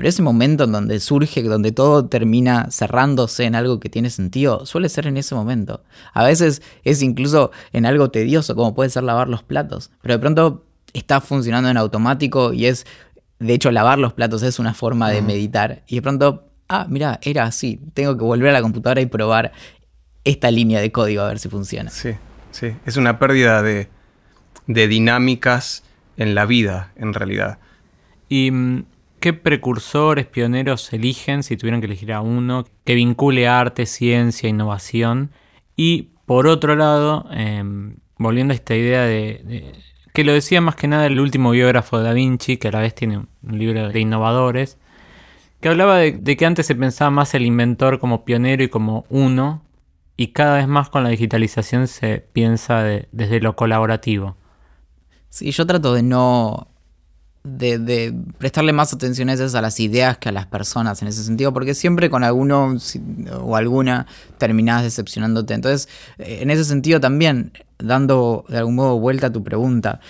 Pero 0.00 0.08
ese 0.08 0.22
momento 0.22 0.64
en 0.64 0.72
donde 0.72 0.98
surge, 0.98 1.42
donde 1.42 1.72
todo 1.72 2.06
termina 2.06 2.68
cerrándose 2.70 3.44
en 3.44 3.54
algo 3.54 3.80
que 3.80 3.90
tiene 3.90 4.08
sentido, 4.08 4.64
suele 4.64 4.88
ser 4.88 5.06
en 5.06 5.18
ese 5.18 5.34
momento. 5.34 5.84
A 6.14 6.24
veces 6.24 6.62
es 6.84 7.02
incluso 7.02 7.50
en 7.74 7.84
algo 7.84 8.10
tedioso, 8.10 8.56
como 8.56 8.74
puede 8.74 8.88
ser 8.88 9.02
lavar 9.02 9.28
los 9.28 9.42
platos. 9.42 9.90
Pero 10.00 10.14
de 10.14 10.18
pronto 10.18 10.64
está 10.94 11.20
funcionando 11.20 11.68
en 11.68 11.76
automático 11.76 12.54
y 12.54 12.64
es, 12.64 12.86
de 13.40 13.52
hecho, 13.52 13.70
lavar 13.70 13.98
los 13.98 14.14
platos 14.14 14.42
es 14.42 14.58
una 14.58 14.72
forma 14.72 15.10
de 15.10 15.20
meditar. 15.20 15.82
Y 15.86 15.96
de 15.96 16.02
pronto 16.02 16.50
ah, 16.70 16.86
mira, 16.88 17.18
era 17.22 17.44
así, 17.44 17.80
tengo 17.92 18.16
que 18.16 18.24
volver 18.24 18.50
a 18.50 18.52
la 18.52 18.62
computadora 18.62 19.00
y 19.02 19.06
probar 19.06 19.52
esta 20.24 20.50
línea 20.50 20.80
de 20.80 20.92
código 20.92 21.22
a 21.22 21.28
ver 21.28 21.38
si 21.38 21.48
funciona. 21.48 21.90
Sí, 21.90 22.12
sí, 22.52 22.74
es 22.86 22.96
una 22.96 23.18
pérdida 23.18 23.60
de, 23.62 23.88
dinámicas 24.66 25.82
en 26.16 26.34
la 26.34 26.46
vida, 26.46 26.92
en 26.96 27.12
realidad. 27.12 27.58
¿Y 28.28 28.50
mm, 28.52 28.84
qué 29.20 29.32
precursores, 29.32 30.26
pioneros 30.26 30.92
eligen, 30.92 31.42
si 31.42 31.56
tuvieran 31.56 31.80
que 31.80 31.86
elegir 31.86 32.12
a 32.12 32.20
uno, 32.20 32.64
que 32.84 32.94
vincule 32.94 33.46
arte, 33.48 33.86
ciencia, 33.86 34.48
innovación? 34.48 35.30
Y 35.76 36.10
por 36.26 36.46
otro 36.46 36.76
lado, 36.76 37.26
em, 37.30 37.96
volviendo 38.18 38.52
a 38.52 38.54
esta 38.54 38.74
idea 38.74 39.02
de, 39.02 39.74
que 40.12 40.24
lo 40.24 40.32
decía 40.32 40.60
más 40.60 40.76
que 40.76 40.88
nada 40.88 41.06
el 41.06 41.20
último 41.20 41.50
biógrafo 41.52 41.98
de 41.98 42.04
Da 42.04 42.12
Vinci, 42.12 42.56
que 42.56 42.68
a 42.68 42.72
la 42.72 42.80
vez 42.80 42.94
tiene 42.94 43.18
un 43.18 43.58
libro 43.58 43.88
de 43.88 44.00
innovadores, 44.00 44.78
que 45.60 45.68
hablaba 45.68 45.98
de, 45.98 46.36
que 46.36 46.46
antes 46.46 46.66
se 46.66 46.74
pensaba 46.74 47.10
más 47.10 47.34
el 47.34 47.46
inventor 47.46 47.98
como 47.98 48.24
pionero 48.24 48.62
y 48.64 48.68
como 48.68 49.04
uno, 49.10 49.62
y 50.16 50.28
cada 50.28 50.56
vez 50.56 50.68
más 50.68 50.90
con 50.90 51.04
la 51.04 51.10
digitalización 51.10 51.86
se 51.86 52.18
piensa 52.32 52.82
desde 52.82 53.40
lo 53.40 53.56
colaborativo. 53.56 54.36
Sí, 55.30 55.50
yo 55.52 55.66
trato 55.66 55.94
de 55.94 56.02
no. 56.02 56.68
De, 57.42 58.14
prestarle 58.36 58.74
más 58.74 58.92
atención 58.92 59.30
a 59.30 59.32
esas 59.32 59.54
a 59.54 59.62
las 59.62 59.80
ideas 59.80 60.18
que 60.18 60.28
a 60.28 60.32
las 60.32 60.46
personas 60.46 61.00
en 61.00 61.08
ese 61.08 61.24
sentido, 61.24 61.54
porque 61.54 61.74
siempre 61.74 62.10
con 62.10 62.22
alguno 62.22 62.76
o 63.40 63.56
alguna 63.56 64.06
terminás 64.36 64.82
decepcionándote. 64.82 65.54
Entonces, 65.54 65.88
en 66.18 66.50
ese 66.50 66.64
sentido 66.64 67.00
también, 67.00 67.52
dando 67.78 68.44
de 68.48 68.58
algún 68.58 68.74
modo 68.74 68.98
vuelta 68.98 69.28
a 69.28 69.32
tu 69.32 69.42
pregunta, 69.42 70.00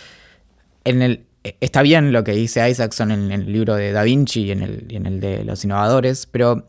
en 0.85 1.03
el, 1.03 1.25
eh, 1.45 1.57
está 1.61 1.83
bien 1.83 2.13
lo 2.13 2.25
que 2.25 2.33
dice 2.33 2.69
Isaacson 2.69 3.13
en 3.13 3.31
el 3.31 3.53
libro 3.53 3.77
de 3.77 3.93
Da 3.93 4.03
Vinci 4.03 4.47
y 4.47 4.51
en 4.51 4.63
el, 4.63 4.87
en 4.91 5.07
el 5.07 5.21
de 5.21 5.45
los 5.45 5.65
innovadores, 5.65 6.27
pero 6.27 6.67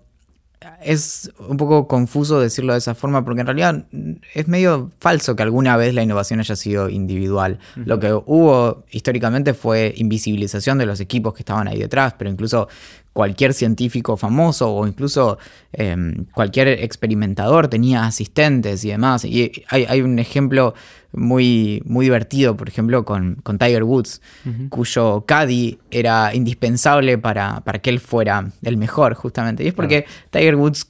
es 0.84 1.32
un 1.47 1.58
poco 1.58 1.88
confuso 1.88 2.39
decirlo 2.39 2.74
de 2.74 2.80
esa 2.80 2.93
forma 2.93 3.26
porque 3.26 3.41
en 3.41 3.47
realidad 3.47 3.86
es 4.34 4.47
medio 4.47 4.91
falso 5.00 5.36
que 5.36 5.41
alguna 5.41 5.76
vez 5.76 5.93
la 5.95 6.04
innovación 6.04 6.39
haya 6.39 6.56
sido 6.56 6.89
individual. 6.89 7.60
Lo 7.76 8.00
que 8.00 8.13
hubo 8.13 8.84
históricamente 8.91 9.54
fue 9.56 9.93
invisibilización 9.97 10.78
de 10.78 10.86
los 10.86 11.00
equipos 11.00 11.34
que 11.34 11.41
estaban 11.41 11.67
ahí 11.67 11.80
detrás, 11.80 12.13
pero 12.17 12.30
incluso 12.30 12.67
cualquier 13.13 13.54
científico 13.54 14.15
famoso 14.17 14.74
o 14.74 14.88
incluso 14.88 15.38
em, 15.74 16.26
cualquier 16.34 16.67
experimentador 16.69 17.67
tenía 17.67 18.06
asistentes 18.06 18.86
y 18.86 18.89
demás. 18.89 19.26
Y 19.26 19.52
hay, 19.67 20.02
un 20.02 20.19
ejemplo 20.19 20.74
muy, 21.13 21.82
muy 21.86 22.06
divertido, 22.06 22.56
por 22.58 22.69
ejemplo, 22.69 23.06
con, 23.06 23.41
Tiger 23.60 23.84
Woods, 23.84 24.21
cuyo 24.69 25.26
caddy 25.26 25.80
era 25.91 26.34
indispensable 26.34 27.17
para, 27.17 27.62
para, 27.62 27.80
que 27.80 27.89
él 27.89 28.00
fuera 28.00 28.52
el 28.63 28.78
mejor, 28.78 29.13
justamente. 29.13 29.63
Y 29.63 29.67
es 29.67 29.74
porque 29.74 30.06
Tiger 30.30 30.56
Woods 30.56 30.88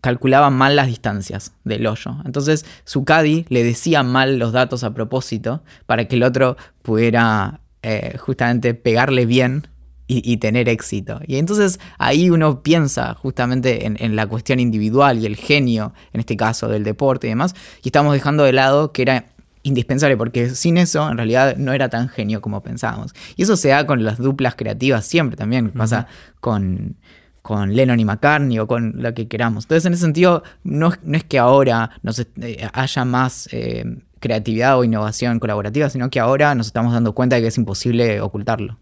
calculaba 0.00 0.50
mal 0.50 0.76
las 0.76 0.86
distancias 0.86 1.52
del 1.64 1.86
hoyo. 1.86 2.16
Entonces 2.26 2.66
su 2.84 3.04
caddy 3.04 3.46
le 3.48 3.64
decía 3.64 4.02
mal 4.02 4.38
los 4.38 4.52
datos 4.52 4.84
a 4.84 4.92
propósito 4.92 5.62
para 5.86 6.06
que 6.06 6.16
el 6.16 6.22
otro 6.22 6.58
pudiera 6.82 7.60
eh, 7.82 8.18
justamente 8.18 8.74
pegarle 8.74 9.24
bien 9.24 9.68
y, 10.06 10.36
tener 10.36 10.68
éxito. 10.68 11.20
Y 11.26 11.36
entonces 11.36 11.80
ahí 11.96 12.28
uno 12.28 12.62
piensa 12.62 13.14
justamente 13.14 13.86
en, 13.86 14.16
la 14.16 14.26
cuestión 14.26 14.60
individual 14.60 15.18
y 15.18 15.24
el 15.24 15.36
genio, 15.36 15.94
en 16.12 16.20
este 16.20 16.36
caso 16.36 16.68
del 16.68 16.84
deporte 16.84 17.26
y 17.26 17.30
demás, 17.30 17.54
y 17.82 17.88
estamos 17.88 18.12
dejando 18.12 18.44
de 18.44 18.52
lado 18.52 18.92
que 18.92 19.00
era 19.00 19.24
indispensable, 19.64 20.16
porque 20.16 20.50
sin 20.50 20.76
eso 20.76 21.10
en 21.10 21.16
realidad 21.16 21.56
no 21.56 21.72
era 21.72 21.88
tan 21.88 22.08
genio 22.08 22.40
como 22.40 22.62
pensábamos. 22.62 23.12
Y 23.34 23.42
eso 23.42 23.56
se 23.56 23.68
da 23.68 23.86
con 23.86 24.04
las 24.04 24.18
duplas 24.18 24.54
creativas 24.54 25.04
siempre 25.04 25.36
también, 25.36 25.72
pasa 25.72 26.06
con, 26.40 26.96
con 27.42 27.74
Lennon 27.74 27.98
y 27.98 28.04
McCartney 28.04 28.60
o 28.60 28.68
con 28.68 29.02
lo 29.02 29.12
que 29.12 29.26
queramos. 29.26 29.64
Entonces 29.64 29.86
en 29.86 29.94
ese 29.94 30.02
sentido 30.02 30.44
no, 30.62 30.92
es 31.12 31.24
que 31.24 31.38
ahora 31.40 31.90
nos, 32.02 32.20
eh, 32.20 32.68
haya 32.72 33.04
más... 33.04 33.48
Eh, 33.50 33.84
creatividad 34.24 34.78
o 34.78 34.84
innovación 34.84 35.38
colaborativa, 35.38 35.90
sino 35.90 36.08
que 36.08 36.18
ahora 36.18 36.54
nos 36.54 36.68
estamos 36.68 36.94
dando 36.94 37.12
cuenta 37.12 37.36
de 37.36 37.42
que 37.42 37.48
es 37.48 37.58
imposible 37.58 38.22
ocultarlo. 38.22 38.78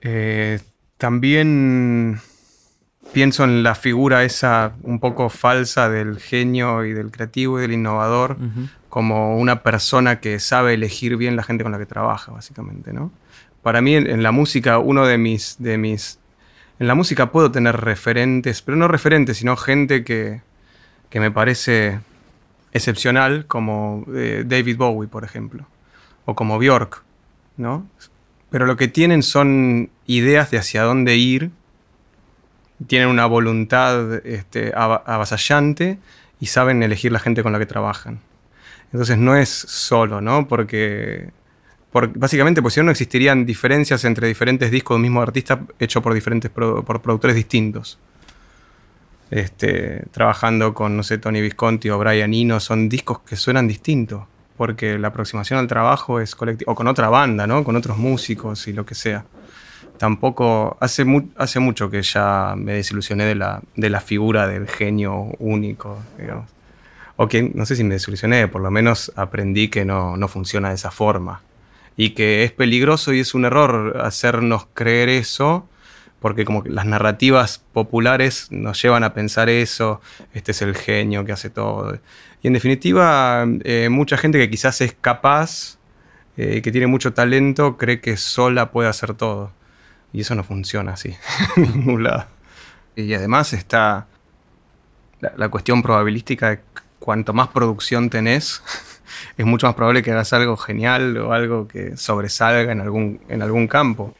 Eh, 0.00 0.58
también 0.96 2.18
pienso 3.12 3.44
en 3.44 3.62
la 3.62 3.74
figura 3.74 4.24
esa 4.24 4.72
un 4.82 5.00
poco 5.00 5.28
falsa 5.28 5.88
del 5.88 6.18
genio 6.18 6.84
y 6.84 6.92
del 6.92 7.10
creativo 7.10 7.58
y 7.58 7.62
del 7.62 7.72
innovador 7.72 8.36
como 8.88 9.36
una 9.36 9.62
persona 9.62 10.20
que 10.20 10.38
sabe 10.40 10.74
elegir 10.74 11.16
bien 11.16 11.36
la 11.36 11.42
gente 11.42 11.62
con 11.62 11.72
la 11.72 11.78
que 11.78 11.86
trabaja, 11.86 12.32
básicamente, 12.32 12.92
¿no? 12.92 13.12
Para 13.62 13.80
mí 13.80 13.94
en, 13.94 14.22
la 14.22 14.32
música, 14.32 14.78
uno 14.78 15.06
de 15.06 15.18
mis, 15.18 15.56
de 15.58 15.76
mis... 15.76 16.18
En 16.78 16.86
la 16.86 16.94
música 16.94 17.30
puedo 17.32 17.50
tener 17.50 17.76
referentes, 17.76 18.62
pero 18.62 18.76
no 18.76 18.86
referentes, 18.88 19.38
sino 19.38 19.56
gente 19.56 20.04
que, 20.04 20.40
que 21.10 21.20
me 21.20 21.30
parece 21.30 22.00
excepcional, 22.72 23.46
como 23.46 24.06
eh, 24.14 24.44
David 24.46 24.76
Bowie, 24.76 25.08
por 25.08 25.24
ejemplo, 25.24 25.66
o 26.24 26.34
como 26.34 26.58
Björk, 26.58 27.02
¿no? 27.56 27.86
Pero 28.50 28.66
lo 28.66 28.76
que 28.76 28.88
tienen 28.88 29.22
son 29.22 29.90
ideas 30.06 30.50
de 30.50 30.58
hacia 30.58 30.82
dónde 30.82 31.16
ir 31.16 31.50
tienen 32.86 33.08
una 33.08 33.26
voluntad 33.26 34.26
este, 34.26 34.72
avasallante 34.74 35.98
y 36.40 36.46
saben 36.46 36.82
elegir 36.82 37.12
la 37.12 37.18
gente 37.18 37.42
con 37.42 37.52
la 37.52 37.58
que 37.58 37.66
trabajan. 37.66 38.20
Entonces 38.92 39.16
no 39.18 39.36
es 39.36 39.48
solo, 39.48 40.20
¿no? 40.20 40.46
Porque, 40.46 41.30
básicamente, 42.14 42.62
pues 42.62 42.74
si 42.74 42.80
no, 42.80 42.84
no 42.84 42.90
existirían 42.90 43.46
diferencias 43.46 44.04
entre 44.04 44.28
diferentes 44.28 44.70
discos 44.70 44.94
de 44.94 44.96
un 44.96 45.02
mismo 45.02 45.22
artista 45.22 45.60
hecho 45.78 46.02
por 46.02 46.14
diferentes 46.14 46.50
por 46.50 47.00
productores 47.00 47.34
distintos. 47.34 47.98
Este, 49.30 50.04
trabajando 50.12 50.72
con, 50.72 50.96
no 50.96 51.02
sé, 51.02 51.18
Tony 51.18 51.40
Visconti 51.40 51.90
o 51.90 51.98
Brian 51.98 52.32
Eno, 52.32 52.60
son 52.60 52.88
discos 52.88 53.20
que 53.20 53.34
suenan 53.34 53.66
distintos, 53.66 54.22
porque 54.56 54.98
la 54.98 55.08
aproximación 55.08 55.58
al 55.58 55.66
trabajo 55.66 56.20
es 56.20 56.36
colectiva, 56.36 56.70
o 56.70 56.74
con 56.76 56.86
otra 56.86 57.08
banda, 57.08 57.46
¿no? 57.46 57.64
Con 57.64 57.74
otros 57.74 57.98
músicos 57.98 58.68
y 58.68 58.72
lo 58.72 58.86
que 58.86 58.94
sea 58.94 59.24
tampoco, 59.98 60.76
hace, 60.80 61.04
hace 61.36 61.60
mucho 61.60 61.90
que 61.90 62.02
ya 62.02 62.54
me 62.56 62.74
desilusioné 62.74 63.24
de 63.24 63.34
la, 63.34 63.62
de 63.74 63.90
la 63.90 64.00
figura 64.00 64.46
del 64.46 64.68
genio 64.68 65.32
único, 65.38 65.98
digamos. 66.18 66.50
O 67.16 67.28
que, 67.28 67.42
no 67.42 67.64
sé 67.64 67.76
si 67.76 67.84
me 67.84 67.94
desilusioné, 67.94 68.48
por 68.48 68.60
lo 68.60 68.70
menos 68.70 69.12
aprendí 69.16 69.68
que 69.68 69.84
no, 69.84 70.16
no 70.16 70.28
funciona 70.28 70.68
de 70.68 70.74
esa 70.74 70.90
forma. 70.90 71.42
Y 71.96 72.10
que 72.10 72.44
es 72.44 72.52
peligroso 72.52 73.12
y 73.14 73.20
es 73.20 73.34
un 73.34 73.46
error 73.46 74.00
hacernos 74.02 74.66
creer 74.74 75.08
eso, 75.08 75.66
porque 76.20 76.44
como 76.44 76.62
las 76.66 76.86
narrativas 76.86 77.62
populares 77.72 78.48
nos 78.50 78.82
llevan 78.82 79.04
a 79.04 79.14
pensar 79.14 79.48
eso, 79.48 80.00
este 80.34 80.52
es 80.52 80.62
el 80.62 80.74
genio 80.74 81.24
que 81.24 81.32
hace 81.32 81.50
todo. 81.50 81.98
Y 82.42 82.46
en 82.48 82.52
definitiva, 82.52 83.46
eh, 83.64 83.88
mucha 83.90 84.16
gente 84.16 84.38
que 84.38 84.50
quizás 84.50 84.80
es 84.80 84.94
capaz, 85.00 85.78
eh, 86.36 86.60
que 86.62 86.70
tiene 86.70 86.86
mucho 86.86 87.14
talento, 87.14 87.76
cree 87.78 88.00
que 88.00 88.16
sola 88.16 88.70
puede 88.70 88.88
hacer 88.88 89.14
todo. 89.14 89.52
Y 90.16 90.22
eso 90.22 90.34
no 90.34 90.44
funciona 90.44 90.94
así, 90.94 91.14
en 91.56 91.72
ningún 91.74 92.04
lado. 92.04 92.24
Y 92.96 93.12
además 93.12 93.52
está 93.52 94.06
la, 95.20 95.48
cuestión 95.50 95.82
probabilística 95.82 96.48
de 96.48 96.60
cuanto 96.98 97.34
más 97.34 97.48
producción 97.48 98.08
tenés, 98.08 98.62
es 99.36 99.44
mucho 99.44 99.66
más 99.66 99.76
probable 99.76 100.02
que 100.02 100.12
hagas 100.12 100.32
algo 100.32 100.56
genial 100.56 101.18
o 101.18 101.34
algo 101.34 101.68
que 101.68 101.98
sobresalga 101.98 102.72
en 102.72 102.80
algún, 102.80 103.20
en 103.28 103.42
algún 103.42 103.68
campo. 103.68 104.14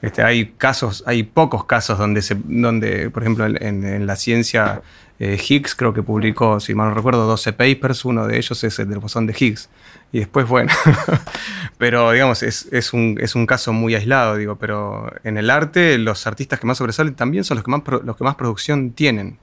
Este, 0.00 0.22
hay 0.22 0.52
casos, 0.56 1.02
hay 1.06 1.24
pocos 1.24 1.64
casos 1.64 1.98
donde, 1.98 2.22
se, 2.22 2.36
donde 2.44 3.10
por 3.10 3.22
ejemplo, 3.24 3.46
en, 3.46 4.06
la 4.06 4.14
ciencia 4.14 4.80
eh, 5.18 5.36
Higgs 5.36 5.74
creo 5.74 5.92
que 5.92 6.04
publicó, 6.04 6.60
si 6.60 6.74
mal 6.74 6.90
no 6.90 6.94
recuerdo, 6.94 7.26
12 7.26 7.52
papers, 7.52 8.04
uno 8.04 8.26
de 8.26 8.38
ellos 8.38 8.62
es 8.62 8.78
el 8.78 8.88
del 8.88 9.00
bosón 9.00 9.26
de 9.26 9.34
Higgs. 9.38 9.68
Y 10.12 10.20
después, 10.20 10.46
bueno, 10.46 10.72
pero 11.78 12.12
digamos, 12.12 12.42
es, 12.44 12.92
un, 12.92 13.18
es, 13.20 13.34
un, 13.34 13.46
caso 13.46 13.72
muy 13.72 13.94
aislado, 13.96 14.36
digo, 14.36 14.56
pero 14.56 15.12
en 15.24 15.36
el 15.36 15.50
arte 15.50 15.98
los 15.98 16.26
artistas 16.26 16.60
que 16.60 16.66
más 16.66 16.78
sobresalen 16.78 17.14
también 17.14 17.42
son 17.44 17.56
los 17.56 17.64
que 17.64 17.70
más, 17.70 17.82
los 18.04 18.16
que 18.16 18.24
más 18.24 18.36
producción 18.36 18.92
tienen. 18.92 19.38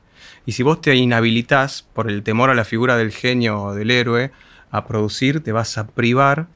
Y 0.46 0.54
si 0.54 0.63
vos 0.63 0.80
te 0.80 0.96
inhabilitas 0.96 1.86
por 1.94 2.10
el 2.10 2.24
temor 2.24 2.50
a 2.50 2.56
la 2.56 2.63
figura 2.63 2.96
del 2.96 3.12
genio 3.12 3.62
o 3.62 3.76
del 3.76 3.91
héroe 3.91 4.32
a 4.72 4.86
producir, 4.86 5.44
te 5.44 5.52
vas 5.52 5.78
a 5.78 5.88
privar 5.88 6.48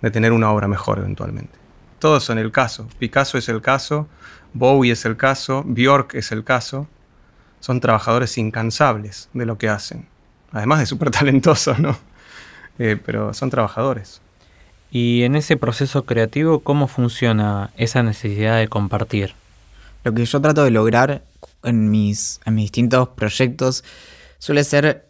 de 0.00 0.10
tener 0.10 0.32
una 0.32 0.50
obra 0.52 0.68
mejor 0.68 0.98
eventualmente. 0.98 1.57
Todos 1.98 2.24
son 2.24 2.38
el 2.38 2.52
caso. 2.52 2.88
Picasso 2.98 3.38
es 3.38 3.48
el 3.48 3.60
caso, 3.60 4.08
Bowie 4.52 4.92
es 4.92 5.04
el 5.04 5.16
caso, 5.16 5.64
Bjork 5.66 6.14
es 6.14 6.32
el 6.32 6.44
caso. 6.44 6.86
Son 7.60 7.80
trabajadores 7.80 8.38
incansables 8.38 9.28
de 9.32 9.46
lo 9.46 9.58
que 9.58 9.68
hacen. 9.68 10.06
Además 10.52 10.78
de 10.80 10.86
súper 10.86 11.10
talentosos, 11.10 11.78
¿no? 11.78 11.98
Eh, 12.80 12.96
pero 13.04 13.34
son 13.34 13.50
trabajadores. 13.50 14.20
Y 14.92 15.24
en 15.24 15.34
ese 15.34 15.56
proceso 15.56 16.04
creativo, 16.04 16.60
¿cómo 16.60 16.86
funciona 16.86 17.70
esa 17.76 18.04
necesidad 18.04 18.56
de 18.56 18.68
compartir? 18.68 19.34
Lo 20.04 20.14
que 20.14 20.24
yo 20.24 20.40
trato 20.40 20.62
de 20.62 20.70
lograr 20.70 21.22
en 21.64 21.90
mis, 21.90 22.40
en 22.44 22.54
mis 22.54 22.66
distintos 22.66 23.08
proyectos 23.08 23.82
suele 24.38 24.62
ser 24.62 25.08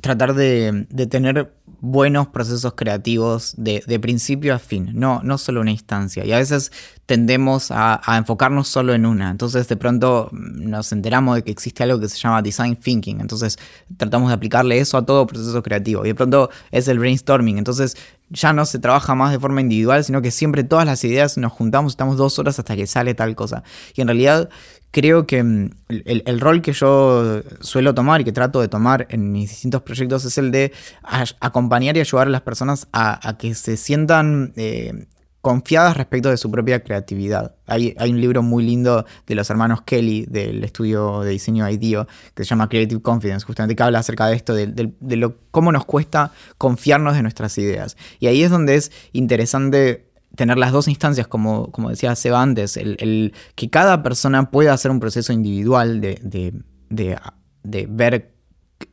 tratar 0.00 0.34
de, 0.34 0.86
tener 1.10 1.52
buenos 1.80 2.28
procesos 2.28 2.74
creativos 2.74 3.54
de, 3.56 4.00
principio 4.00 4.54
a 4.54 4.58
fin, 4.58 4.90
no, 4.94 5.20
no 5.22 5.38
solo 5.38 5.60
una 5.60 5.70
instancia. 5.70 6.24
Y 6.24 6.32
a 6.32 6.38
veces 6.38 6.72
tendemos 7.06 7.70
a, 7.70 8.00
enfocarnos 8.16 8.68
solo 8.68 8.94
en 8.94 9.06
una. 9.06 9.30
Entonces 9.30 9.68
de 9.68 9.76
pronto 9.76 10.28
nos 10.32 10.92
enteramos 10.92 11.36
de 11.36 11.44
que 11.44 11.50
existe 11.50 11.82
algo 11.84 12.00
que 12.00 12.08
se 12.08 12.18
llama 12.18 12.42
design 12.42 12.76
thinking. 12.76 13.20
Entonces 13.20 13.58
tratamos 13.96 14.28
de 14.28 14.34
aplicarle 14.34 14.78
eso 14.78 14.96
a 14.96 15.06
todo 15.06 15.26
proceso 15.26 15.62
creativo. 15.62 16.04
Y 16.04 16.08
de 16.08 16.14
pronto 16.14 16.50
es 16.70 16.88
el 16.88 16.98
brainstorming. 16.98 17.58
Entonces 17.58 17.96
ya 18.30 18.52
no 18.52 18.66
se 18.66 18.78
trabaja 18.78 19.14
más 19.14 19.32
de 19.32 19.38
forma 19.38 19.60
individual, 19.60 20.04
sino 20.04 20.20
que 20.20 20.30
siempre 20.30 20.64
todas 20.64 20.84
las 20.84 21.02
ideas 21.04 21.38
nos 21.38 21.52
juntamos, 21.52 21.92
estamos 21.92 22.16
dos 22.16 22.38
horas 22.38 22.58
hasta 22.58 22.76
que 22.76 22.86
sale 22.86 23.14
tal 23.14 23.34
cosa. 23.34 23.62
Y 23.94 24.02
en 24.02 24.08
realidad 24.08 24.50
creo 24.90 25.26
que 25.26 25.42
mm, 25.42 25.70
el, 25.88 26.40
rol 26.40 26.62
que 26.62 26.72
yo 26.72 27.42
suelo 27.60 27.94
tomar 27.94 28.20
y 28.20 28.24
que 28.24 28.32
trato 28.32 28.60
de 28.60 28.68
tomar 28.68 29.06
en 29.10 29.32
mis 29.32 29.50
distintos 29.50 29.82
proyectos 29.82 30.24
es 30.24 30.38
el 30.38 30.50
de 30.50 30.72
acompañar 31.40 31.96
y 31.96 32.00
ayudar 32.00 32.28
a 32.28 32.30
las 32.30 32.42
personas 32.42 32.88
a, 32.92 33.36
que 33.38 33.54
se 33.54 33.76
sientan 33.76 34.52
eh, 34.56 35.06
confiadas 35.40 35.96
respecto 35.96 36.30
de 36.30 36.36
su 36.36 36.50
propia 36.50 36.82
creatividad. 36.82 37.54
Hay, 37.66 37.94
un 37.98 38.20
libro 38.20 38.42
muy 38.42 38.64
lindo 38.64 39.06
de 39.26 39.34
los 39.34 39.48
hermanos 39.50 39.82
Kelly 39.82 40.26
del 40.26 40.64
estudio 40.64 41.20
de 41.20 41.30
diseño 41.30 41.68
IDEO 41.68 42.06
que 42.34 42.44
se 42.44 42.50
llama 42.50 42.68
Creative 42.68 43.00
Confidence, 43.00 43.46
justamente 43.46 43.76
que 43.76 43.82
habla 43.82 44.00
acerca 44.00 44.26
de 44.26 44.36
esto, 44.36 44.54
de, 44.54 45.16
lo, 45.16 45.36
cómo 45.50 45.70
nos 45.70 45.84
cuesta 45.84 46.32
confiarnos 46.58 47.14
de 47.14 47.22
nuestras 47.22 47.56
ideas. 47.58 47.96
Y 48.18 48.26
ahí 48.26 48.42
es 48.42 48.50
donde 48.50 48.74
es 48.74 48.90
interesante 49.12 50.07
tener 50.38 50.56
las 50.56 50.70
dos 50.70 50.86
instancias, 50.86 51.26
como, 51.26 51.72
como 51.72 51.90
decía 51.90 52.14
Seba 52.14 52.40
antes, 52.40 52.76
el, 52.76 53.34
que 53.56 53.70
cada 53.70 54.04
persona 54.04 54.52
pueda 54.52 54.72
hacer 54.72 54.92
un 54.92 55.00
proceso 55.00 55.32
individual 55.32 56.00
de, 56.00 56.54
de, 56.88 57.86
ver 57.88 58.32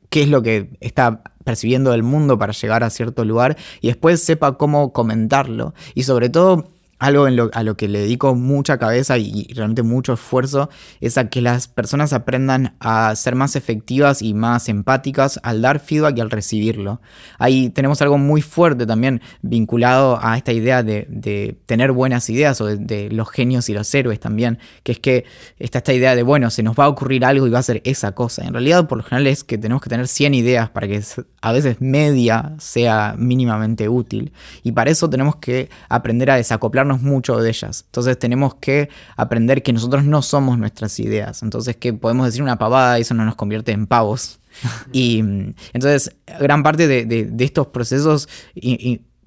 qué 0.09 0.23
es 0.23 0.29
lo 0.29 0.41
que 0.41 0.75
está 0.81 1.21
percibiendo 1.43 1.91
del 1.91 2.01
mundo 2.01 2.39
para 2.39 2.51
llegar 2.51 2.83
a 2.83 2.89
cierto 2.89 3.23
lugar 3.25 3.57
y 3.79 3.87
después 3.87 4.23
sepa 4.23 4.57
cómo 4.57 4.91
comentarlo. 4.91 5.75
Y 5.93 6.01
sobre 6.01 6.29
todo 6.29 6.73
algo 6.97 7.25
a 7.25 7.63
lo 7.63 7.77
que 7.77 7.87
le 7.87 7.99
dedico 7.99 8.35
mucha 8.35 8.77
cabeza 8.77 9.17
y, 9.17 9.47
realmente 9.53 9.83
mucho 9.83 10.13
esfuerzo 10.13 10.69
es 11.01 11.17
a 11.17 11.29
que 11.29 11.41
las 11.41 11.67
personas 11.67 12.13
aprendan 12.13 12.75
a 12.79 13.15
ser 13.15 13.35
más 13.35 13.55
efectivas 13.55 14.21
y 14.21 14.33
más 14.33 14.69
empáticas 14.69 15.39
al 15.43 15.61
dar 15.61 15.79
feedback 15.79 16.17
y 16.17 16.21
al 16.21 16.31
recibirlo. 16.31 17.01
Ahí 17.37 17.69
tenemos 17.69 18.01
algo 18.01 18.17
muy 18.17 18.41
fuerte 18.41 18.85
también 18.85 19.21
vinculado 19.41 20.19
a 20.21 20.37
esta 20.37 20.53
idea 20.53 20.83
de, 20.83 21.57
tener 21.65 21.91
buenas 21.91 22.29
ideas 22.29 22.61
o 22.61 22.65
de, 22.65 23.09
los 23.11 23.29
genios 23.29 23.69
y 23.69 23.73
los 23.73 23.93
héroes 23.93 24.19
también, 24.19 24.59
que 24.83 24.93
es 24.93 24.99
que 24.99 25.25
está 25.59 25.79
esta 25.79 25.93
idea 25.93 26.15
de, 26.15 26.23
bueno, 26.23 26.49
se 26.49 26.63
nos 26.63 26.77
va 26.77 26.85
a 26.85 26.89
ocurrir 26.89 27.25
algo 27.25 27.45
y 27.45 27.49
va 27.49 27.59
a 27.59 27.63
ser 27.63 27.81
esa 27.83 28.13
cosa. 28.13 28.45
En 28.45 28.53
realidad, 28.53 28.87
por 28.87 28.97
lo 28.97 29.03
general 29.03 29.27
es 29.27 29.43
que 29.43 29.57
tenemos 29.57 29.81
que 29.81 29.89
tener 29.89 30.07
100 30.07 30.33
ideas 30.33 30.69
para 30.69 30.87
que 30.87 31.01
a 31.41 31.51
veces 31.51 31.81
media 31.81 32.53
sea 32.57 33.15
mínimamente 33.17 33.89
útil. 33.89 34.31
Y 34.63 34.71
para 34.71 34.91
eso 34.91 35.09
tenemos 35.09 35.35
que 35.35 35.69
aprender 35.89 36.31
a 36.31 36.35
desacoplar 36.35 36.84
mucho 36.85 37.37
de 37.37 37.49
ellas. 37.49 37.83
Entonces 37.87 38.17
tenemos 38.17 38.55
que 38.55 38.89
aprender 39.15 39.63
que 39.63 39.73
nosotros 39.73 40.03
no 40.03 40.21
somos 40.21 40.57
nuestras 40.57 40.99
ideas. 40.99 41.43
Entonces 41.43 41.75
que 41.77 41.93
podemos 41.93 42.25
decir 42.25 42.41
una 42.41 42.57
pavada 42.57 42.97
y 42.97 43.01
eso 43.01 43.13
no 43.13 43.25
nos 43.25 43.35
convierte 43.35 43.71
en 43.71 43.87
pavos. 43.87 44.39
y 44.91 45.19
entonces 45.73 46.15
gran 46.39 46.63
parte 46.63 46.87
de, 46.87 47.33
estos 47.39 47.67
procesos... 47.67 48.29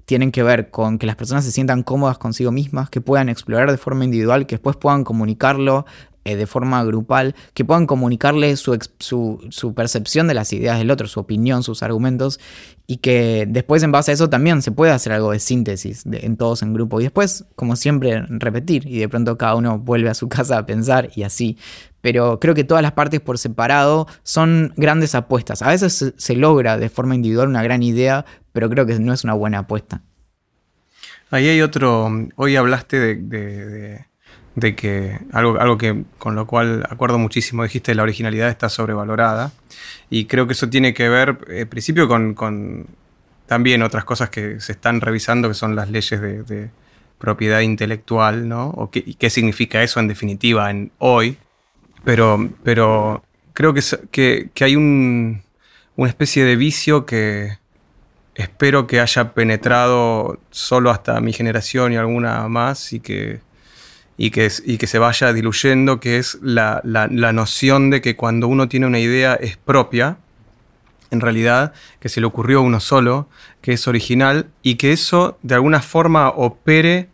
tienen 0.05 0.33
que 0.33 0.43
ver 0.43 0.71
con 0.71 0.97
que 0.99 1.05
las 1.05 1.17
personas 1.17 1.45
se 1.45 1.53
sientan 1.53 1.83
cómodas 1.83 2.17
consigo 2.17 2.51
mismas, 2.51 2.89
que 2.89 3.03
puedan 3.03 3.29
explorar 3.29 3.71
de 3.71 3.77
forma 3.77 4.07
individual, 4.07 4.47
que 4.47 4.55
después 4.55 4.75
puedan 4.75 5.05
comunicarlo 5.05 5.85
eh, 6.29 6.37
de 6.37 6.47
forma 6.47 6.85
grupal, 6.85 7.35
que 7.55 7.65
puedan 7.65 7.87
comunicarle 7.87 8.55
su, 8.57 8.79
su, 8.99 9.75
percepción 9.75 10.29
de 10.29 10.35
las 10.35 10.53
ideas 10.53 10.77
del 10.77 10.91
otro, 10.91 11.07
su 11.07 11.21
opinión, 11.21 11.63
sus 11.63 11.83
argumentos, 11.83 12.39
y 12.87 12.99
que 12.99 13.47
después 13.49 13.83
en 13.83 13.93
base 13.93 14.11
a 14.11 14.15
eso 14.15 14.29
también 14.29 14.61
se 14.61 14.71
puede 14.71 14.93
hacer 14.93 15.15
algo 15.15 15.33
de 15.33 15.39
síntesis 15.39 16.05
en 16.05 16.37
todos 16.37 16.63
en 16.63 16.75
grupo. 16.75 17.01
Y 17.01 17.05
después, 17.05 17.47
como 17.57 17.77
siempre, 17.77 18.25
repetir, 18.29 18.87
y 18.87 18.99
de 18.99 19.09
pronto 19.09 19.39
cada 19.39 19.55
uno 19.55 19.79
vuelve 19.79 20.11
a 20.11 20.15
su 20.15 20.29
casa 20.29 20.59
a 20.59 20.67
pensar 20.67 21.09
y 21.15 21.23
así. 21.23 21.57
Pero 22.03 22.39
creo 22.41 22.55
que 22.55 22.65
todas 22.65 22.83
las 22.83 22.93
partes 22.93 23.21
por 23.21 23.39
separado 23.39 24.07
son 24.23 24.75
grandes 24.77 25.15
apuestas. 25.15 25.63
A 25.63 25.71
veces 25.71 26.13
se, 26.15 26.37
logra 26.37 26.77
de 26.77 26.91
forma 26.91 27.15
individual 27.15 27.49
una 27.49 27.63
gran 27.63 27.83
idea, 27.83 28.27
pero 28.53 28.69
creo 28.69 28.85
que 28.85 28.99
no 28.99 29.15
es 29.15 29.25
una 29.25 29.33
buena 29.33 29.61
apuesta. 29.61 30.03
Ahí 31.31 31.49
hay 31.49 31.63
otro, 31.63 32.11
hoy 32.37 32.57
hablaste 32.57 33.17
de 33.17 34.08
que 34.61 35.19
algo, 35.33 35.61
algo 35.61 35.79
que 35.79 36.05
con 36.19 36.35
lo 36.35 36.47
cual 36.47 36.85
acuerdo 36.89 37.19
muchísimo, 37.19 37.63
dijiste, 37.63 37.95
la 37.95 38.03
originalidad 38.03 38.49
está 38.49 38.69
sobrevalorada. 38.69 39.53
Y 40.11 40.27
creo 40.27 40.47
que 40.47 40.53
eso 40.53 40.69
tiene 40.69 40.95
que 40.95 41.09
ver, 41.09 41.39
en 41.49 41.69
principio, 41.69 42.09
con, 42.09 42.87
también 43.47 43.83
otras 43.83 44.05
cosas 44.05 44.31
que 44.31 44.61
se 44.61 44.73
están 44.73 45.01
revisando, 45.01 45.49
que 45.49 45.55
son 45.55 45.77
las 45.77 45.91
leyes 45.91 46.21
de, 46.21 46.71
propiedad 47.19 47.61
intelectual, 47.61 48.49
¿no? 48.49 48.69
O 48.69 48.91
qué, 48.93 49.03
y 49.05 49.15
qué 49.15 49.29
significa 49.29 49.83
eso 49.83 49.99
en 49.99 50.07
definitiva 50.07 50.71
en 50.71 50.93
hoy. 50.99 51.37
Pero, 52.05 52.49
pero 52.63 53.25
creo 53.55 53.75
que, 53.75 53.83
que, 54.13 54.51
que 54.55 54.65
hay 54.65 54.77
un, 54.77 55.43
una 55.97 56.09
especie 56.09 56.45
de 56.45 56.55
vicio 56.55 57.07
que 57.07 57.59
espero 58.37 58.87
que 58.87 59.01
haya 59.01 59.35
penetrado 59.35 60.39
solo 60.51 60.91
hasta 60.91 61.21
mi 61.21 61.33
generación 61.33 61.93
y 61.93 61.97
alguna 61.97 62.47
más 62.47 62.93
y 62.93 63.01
que, 63.01 63.41
y 64.19 64.31
que, 64.31 64.51
y 64.67 64.77
que 64.77 64.87
se 64.89 64.99
vaya 64.99 65.33
diluyendo, 65.33 66.01
que 66.01 66.19
es 66.19 66.39
la, 66.43 66.83
la, 66.85 67.33
noción 67.33 67.89
de 67.89 68.01
que 68.03 68.17
cuando 68.17 68.49
uno 68.49 68.69
tiene 68.69 68.87
una 68.87 68.99
idea 68.99 69.35
es 69.35 69.57
propia, 69.57 70.19
en 71.11 71.21
realidad, 71.21 71.73
que 72.01 72.09
se 72.09 72.21
le 72.21 72.27
ocurrió 72.27 72.59
a 72.59 72.63
uno 72.63 72.81
solo, 72.81 73.29
que 73.63 73.73
es 73.73 73.87
original 73.87 74.49
y 74.63 74.75
que 74.75 74.93
eso 74.93 75.39
de 75.43 75.55
alguna 75.55 75.81
forma 75.81 76.29
opere 76.31 77.09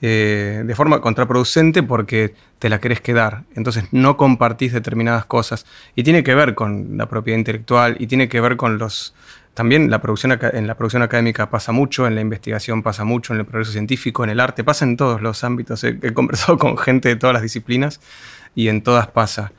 eh, 0.00 0.62
de 0.64 0.74
forma 0.74 1.00
contraproducente 1.00 1.82
porque 1.82 2.34
te 2.58 2.68
la 2.68 2.80
querés 2.80 3.02
quedar. 3.02 3.44
Entonces 3.54 3.84
no 3.92 4.16
compartís 4.16 4.72
determinadas 4.72 5.26
cosas. 5.26 5.66
Y 5.94 6.02
tiene 6.02 6.22
que 6.22 6.34
ver 6.34 6.54
con 6.54 6.96
la 6.96 7.06
propiedad 7.06 7.38
intelectual 7.38 7.96
y 8.00 8.06
tiene 8.06 8.28
que 8.28 8.40
ver 8.40 8.56
con 8.56 8.78
los... 8.78 9.14
También 9.58 9.90
la 9.90 10.00
producción, 10.00 10.38
en 10.40 10.68
la 10.68 10.76
producción 10.76 11.02
académica 11.02 11.50
pasa 11.50 11.72
mucho, 11.72 12.06
en 12.06 12.14
la 12.14 12.20
investigación 12.20 12.84
pasa 12.84 13.02
mucho, 13.02 13.32
en 13.32 13.40
el 13.40 13.44
progreso 13.44 13.72
científico, 13.72 14.22
en 14.22 14.30
el 14.30 14.38
arte, 14.38 14.62
pasa 14.62 14.84
en 14.84 14.96
todos 14.96 15.20
los 15.20 15.42
ámbitos. 15.42 15.82
He, 15.82 15.98
conversado 16.14 16.58
con 16.58 16.78
gente 16.78 17.08
de 17.08 17.16
todas 17.16 17.34
las 17.34 17.42
disciplinas 17.42 18.00
y 18.54 18.68
en 18.68 18.82
todas 18.82 19.08
pasa. 19.08 19.50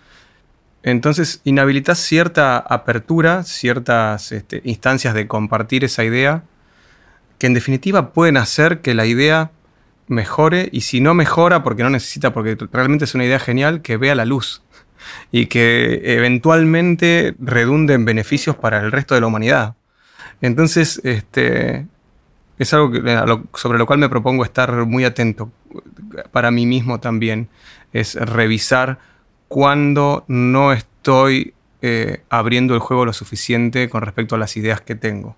Entonces 0.84 1.42
inhabilitas 1.44 2.00
cierta 2.00 2.60
apertura, 2.60 3.44
ciertas 3.44 4.32
este, 4.32 4.62
instancias 4.64 5.14
de 5.14 5.28
compartir 5.28 5.84
esa 5.84 6.06
idea, 6.06 6.44
que 7.38 7.48
en 7.48 7.54
definitiva 7.54 8.14
pueden 8.14 8.38
hacer 8.38 8.80
que 8.80 8.94
la 8.94 9.06
idea 9.06 9.52
mejore 10.08 10.70
y 10.72 10.80
si 10.80 11.02
no 11.02 11.14
mejora 11.14 11.62
porque 11.62 11.84
no 11.84 11.90
necesita, 11.90 12.32
porque 12.32 12.58
realmente 12.72 13.04
es 13.04 13.16
una 13.16 13.26
idea 13.26 13.40
genial, 13.40 13.82
que 13.82 13.98
vea 13.98 14.16
la 14.16 14.24
luz 14.24 14.64
y 15.30 15.48
que 15.48 16.04
eventualmente 16.06 17.36
redunde 17.38 17.96
en 17.96 18.06
beneficios 18.06 18.56
para 18.56 18.80
el 18.80 18.94
resto 18.94 19.14
de 19.14 19.20
la 19.20 19.28
humanidad. 19.28 19.76
Entonces, 20.42 21.02
este, 21.04 21.88
es 22.58 22.74
algo 22.74 23.44
sobre 23.54 23.78
lo 23.78 23.86
cual 23.86 24.00
me 24.00 24.10
propongo 24.10 24.44
estar 24.44 24.86
muy 24.86 25.06
atento 25.06 25.52
para 26.32 26.52
mí 26.52 26.66
mismo 26.66 27.00
también, 27.00 27.50
es 27.94 28.16
revisar 28.16 29.00
cuando 29.48 30.26
no 30.28 30.74
estoy 30.74 31.54
eh, 31.82 32.22
abriendo 32.30 32.74
el 32.74 32.80
juego 32.80 33.06
lo 33.06 33.14
suficiente 33.14 33.90
con 33.90 34.02
respecto 34.02 34.36
a 34.36 34.38
las 34.38 34.58
ideas 34.58 34.82
que 34.82 34.96
tengo. 34.96 35.36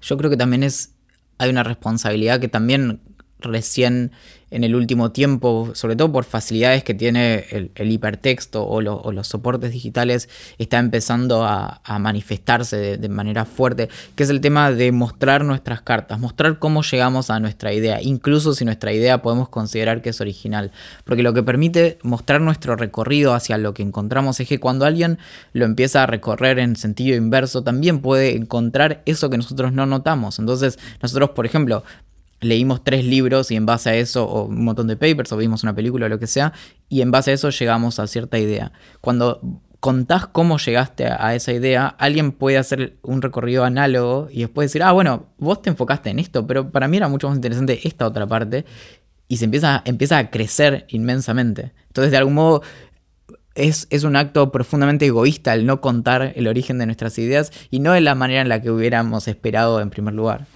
Yo 0.00 0.16
creo 0.16 0.30
que 0.30 0.36
también 0.36 0.62
es, 0.62 0.94
hay 1.38 1.50
una 1.50 1.62
responsabilidad 1.62 2.40
que 2.40 2.48
también 2.48 3.00
recién 3.44 4.12
en 4.54 4.62
el 4.62 4.76
último 4.76 5.10
tiempo, 5.10 5.70
sobre 5.74 5.96
todo 5.96 6.12
por 6.12 6.22
facilidades 6.24 6.84
que 6.84 6.94
tiene 6.94 7.44
el, 7.50 7.90
hipertexto 7.90 8.64
o, 8.64 8.80
los 8.80 9.26
soportes 9.26 9.72
digitales, 9.72 10.28
está 10.58 10.78
empezando 10.78 11.44
a, 11.44 11.80
manifestarse 11.98 12.96
de, 12.96 13.08
manera 13.08 13.46
fuerte, 13.46 13.88
que 14.14 14.22
es 14.22 14.30
el 14.30 14.40
tema 14.40 14.70
de 14.70 14.92
mostrar 14.92 15.44
nuestras 15.44 15.82
cartas, 15.82 16.20
mostrar 16.20 16.60
cómo 16.60 16.82
llegamos 16.82 17.30
a 17.30 17.40
nuestra 17.40 17.72
idea, 17.72 18.00
incluso 18.00 18.54
si 18.54 18.64
nuestra 18.64 18.92
idea 18.92 19.22
podemos 19.22 19.48
considerar 19.48 20.02
que 20.02 20.10
es 20.10 20.20
original, 20.20 20.70
porque 21.02 21.24
lo 21.24 21.34
que 21.34 21.42
permite 21.42 21.98
mostrar 22.02 22.40
nuestro 22.40 22.76
recorrido 22.76 23.34
hacia 23.34 23.58
lo 23.58 23.74
que 23.74 23.82
encontramos 23.82 24.38
es 24.38 24.46
que 24.46 24.60
cuando 24.60 24.86
alguien 24.86 25.18
lo 25.52 25.64
empieza 25.64 26.04
a 26.04 26.06
recorrer 26.06 26.60
en 26.60 26.76
sentido 26.76 27.16
inverso, 27.16 27.64
también 27.64 28.00
puede 28.00 28.36
encontrar 28.36 29.02
eso 29.04 29.30
que 29.30 29.36
nosotros 29.36 29.72
no 29.72 29.84
notamos. 29.84 30.38
Entonces, 30.38 30.78
nosotros, 31.02 31.30
por 31.30 31.44
ejemplo, 31.44 31.82
leímos 32.44 32.84
tres 32.84 33.04
libros 33.04 33.50
y 33.50 33.56
en 33.56 33.66
base 33.66 33.90
a 33.90 33.94
eso, 33.96 34.24
o 34.24 34.44
un 34.44 34.64
montón 34.64 34.86
de 34.86 34.96
papers, 34.96 35.32
o 35.32 35.36
vimos 35.36 35.62
una 35.62 35.74
película 35.74 36.06
o 36.06 36.08
lo 36.08 36.18
que 36.18 36.26
sea, 36.26 36.52
y 36.88 37.00
en 37.00 37.10
base 37.10 37.30
a 37.30 37.34
eso 37.34 37.50
llegamos 37.50 37.98
a 37.98 38.06
cierta 38.06 38.38
idea. 38.38 38.72
Cuando 39.00 39.40
contás 39.80 40.26
cómo 40.26 40.56
llegaste 40.58 41.06
a 41.06 41.34
esa 41.34 41.52
idea, 41.52 41.88
alguien 41.98 42.32
puede 42.32 42.56
hacer 42.56 42.96
un 43.02 43.20
recorrido 43.20 43.64
análogo 43.64 44.28
y 44.30 44.40
después 44.40 44.70
decir, 44.70 44.82
ah, 44.82 44.92
bueno, 44.92 45.26
vos 45.36 45.60
te 45.60 45.70
enfocaste 45.70 46.10
en 46.10 46.18
esto, 46.18 46.46
pero 46.46 46.70
para 46.70 46.88
mí 46.88 46.96
era 46.96 47.08
mucho 47.08 47.28
más 47.28 47.36
interesante 47.36 47.86
esta 47.86 48.06
otra 48.06 48.26
parte, 48.26 48.64
y 49.28 49.36
se 49.38 49.46
empieza, 49.46 49.82
empieza 49.84 50.18
a 50.18 50.30
crecer 50.30 50.86
inmensamente. 50.88 51.72
Entonces, 51.88 52.10
de 52.10 52.16
algún 52.16 52.34
modo, 52.34 52.62
es, 53.54 53.86
es, 53.90 54.04
un 54.04 54.16
acto 54.16 54.50
profundamente 54.52 55.06
egoísta 55.06 55.54
el 55.54 55.64
no 55.64 55.80
contar 55.80 56.32
el 56.34 56.46
origen 56.46 56.78
de 56.78 56.86
nuestras 56.86 57.18
ideas 57.18 57.52
y 57.70 57.80
no 57.80 57.92
de 57.92 58.00
la 58.00 58.14
manera 58.14 58.40
en 58.40 58.48
la 58.48 58.60
que 58.60 58.70
hubiéramos 58.70 59.28
esperado 59.28 59.80
en 59.80 59.90
primer 59.90 60.14
lugar. 60.14 60.46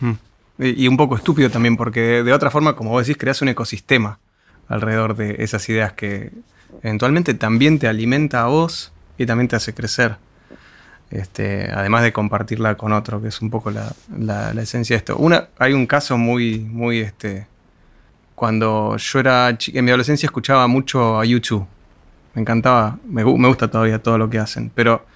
Y 0.59 0.89
un 0.89 0.97
poco 0.97 1.17
estúpido 1.17 1.51
también, 1.51 1.77
porque 1.77 2.23
de, 2.25 2.33
otra 2.33 2.51
forma, 2.51 2.75
como 2.75 2.91
vos 2.91 3.07
decís, 3.07 3.17
creas 3.17 3.41
un 3.43 3.49
ecosistema 3.49 4.19
alrededor 4.67 5.15
de 5.15 5.37
esas 5.39 5.69
ideas 5.69 5.93
que 5.93 6.33
eventualmente 6.83 7.35
también 7.35 7.79
te 7.79 7.87
alimenta 7.87 8.43
a 8.43 8.47
vos 8.47 8.93
y 9.17 9.27
también 9.27 9.47
te 9.47 9.57
hace 9.57 9.73
crecer. 9.73 10.17
Este, 11.11 11.71
además 11.73 12.03
de 12.03 12.13
compartirla 12.13 12.77
con 12.77 12.93
otro, 12.93 13.23
que 13.23 13.29
es 13.29 13.41
un 13.41 13.51
poco 13.51 13.71
la, 13.71 14.53
esencia 14.61 14.95
de 14.95 14.99
esto. 14.99 15.17
Una, 15.17 15.49
hay 15.59 15.73
un 15.73 15.87
caso 15.87 16.19
muy, 16.19 16.59
muy, 16.59 16.99
este, 16.99 17.47
cuando 18.35 18.97
yo 18.97 19.21
era 19.21 19.51
en 19.51 19.85
mi 19.85 19.91
adolescencia 19.93 20.27
escuchaba 20.27 20.67
mucho 20.67 21.21
a 21.21 21.25
YouTube. 21.25 21.65
Me 22.35 22.43
encantaba, 22.43 22.99
me, 23.07 23.25
me 23.25 23.49
gusta 23.49 23.71
todavía 23.71 24.03
todo 24.03 24.19
lo 24.19 24.29
que 24.29 24.39
hacen, 24.39 24.71
pero 24.75 25.07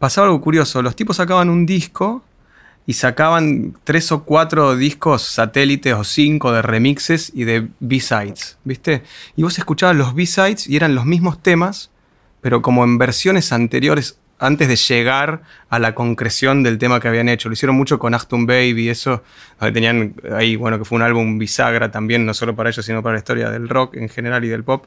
pasaba 0.00 0.26
algo 0.26 0.40
curioso. 0.40 0.82
Los 0.82 0.96
tipos 0.96 1.16
sacaban 1.16 1.48
un 1.48 1.64
disco 1.64 2.24
y 2.86 2.94
sacaban 2.94 3.76
tres 3.84 4.10
o 4.10 4.24
cuatro 4.24 4.76
discos 4.76 5.22
satélites 5.22 5.94
o 5.94 6.04
cinco 6.04 6.52
de 6.52 6.62
remixes 6.62 7.30
y 7.34 7.44
de 7.44 7.68
B-sides, 7.78 8.58
¿viste? 8.64 9.02
Y 9.36 9.42
vos 9.42 9.58
escuchabas 9.58 9.96
los 9.96 10.14
B-sides 10.14 10.66
y 10.66 10.76
eran 10.76 10.94
los 10.94 11.04
mismos 11.04 11.42
temas, 11.42 11.90
pero 12.40 12.62
como 12.62 12.82
en 12.84 12.98
versiones 12.98 13.52
anteriores, 13.52 14.18
antes 14.40 14.68
de 14.68 14.76
llegar 14.76 15.42
a 15.68 15.78
la 15.78 15.94
concreción 15.94 16.62
del 16.62 16.78
tema 16.78 16.98
que 16.98 17.08
habían 17.08 17.28
hecho. 17.28 17.48
Lo 17.48 17.52
hicieron 17.52 17.76
mucho 17.76 17.98
con 17.98 18.14
Aston 18.14 18.46
Baby, 18.46 18.88
eso, 18.88 19.22
tenían 19.72 20.14
ahí, 20.34 20.56
bueno, 20.56 20.78
que 20.78 20.84
fue 20.84 20.96
un 20.96 21.02
álbum 21.02 21.38
bisagra 21.38 21.90
también, 21.90 22.24
no 22.24 22.34
solo 22.34 22.56
para 22.56 22.70
ellos, 22.70 22.84
sino 22.84 23.02
para 23.02 23.14
la 23.14 23.18
historia 23.18 23.50
del 23.50 23.68
rock 23.68 23.96
en 23.96 24.08
general 24.08 24.44
y 24.44 24.48
del 24.48 24.64
pop. 24.64 24.86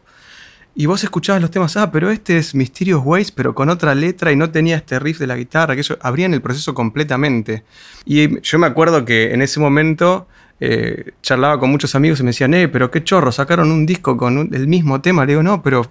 Y 0.75 0.87
vos 0.87 1.03
escuchabas 1.03 1.41
los 1.41 1.51
temas, 1.51 1.77
ah, 1.77 1.91
pero 1.91 2.09
este 2.09 2.37
es 2.37 2.55
Mysterious 2.55 3.01
Ways, 3.03 3.31
pero 3.31 3.53
con 3.53 3.69
otra 3.69 3.93
letra 3.93 4.31
y 4.31 4.35
no 4.35 4.49
tenía 4.49 4.77
este 4.77 4.97
riff 4.97 5.19
de 5.19 5.27
la 5.27 5.35
guitarra, 5.35 5.75
que 5.75 5.81
eso 5.81 5.99
abrían 6.01 6.33
el 6.33 6.41
proceso 6.41 6.73
completamente. 6.73 7.63
Y 8.05 8.41
yo 8.41 8.57
me 8.57 8.65
acuerdo 8.65 9.05
que 9.05 9.33
en 9.33 9.43
ese 9.43 9.59
momento 9.59 10.27
eh, 10.59 11.11
charlaba 11.21 11.59
con 11.59 11.69
muchos 11.69 11.93
amigos 11.93 12.19
y 12.19 12.23
me 12.23 12.29
decían, 12.29 12.53
eh, 12.55 12.67
pero 12.69 12.89
qué 12.89 13.03
chorro, 13.03 13.31
sacaron 13.31 13.71
un 13.71 13.85
disco 13.85 14.17
con 14.17 14.49
el 14.51 14.67
mismo 14.67 14.99
tema. 14.99 15.25
Le 15.25 15.33
digo, 15.33 15.43
no, 15.43 15.61
pero 15.61 15.85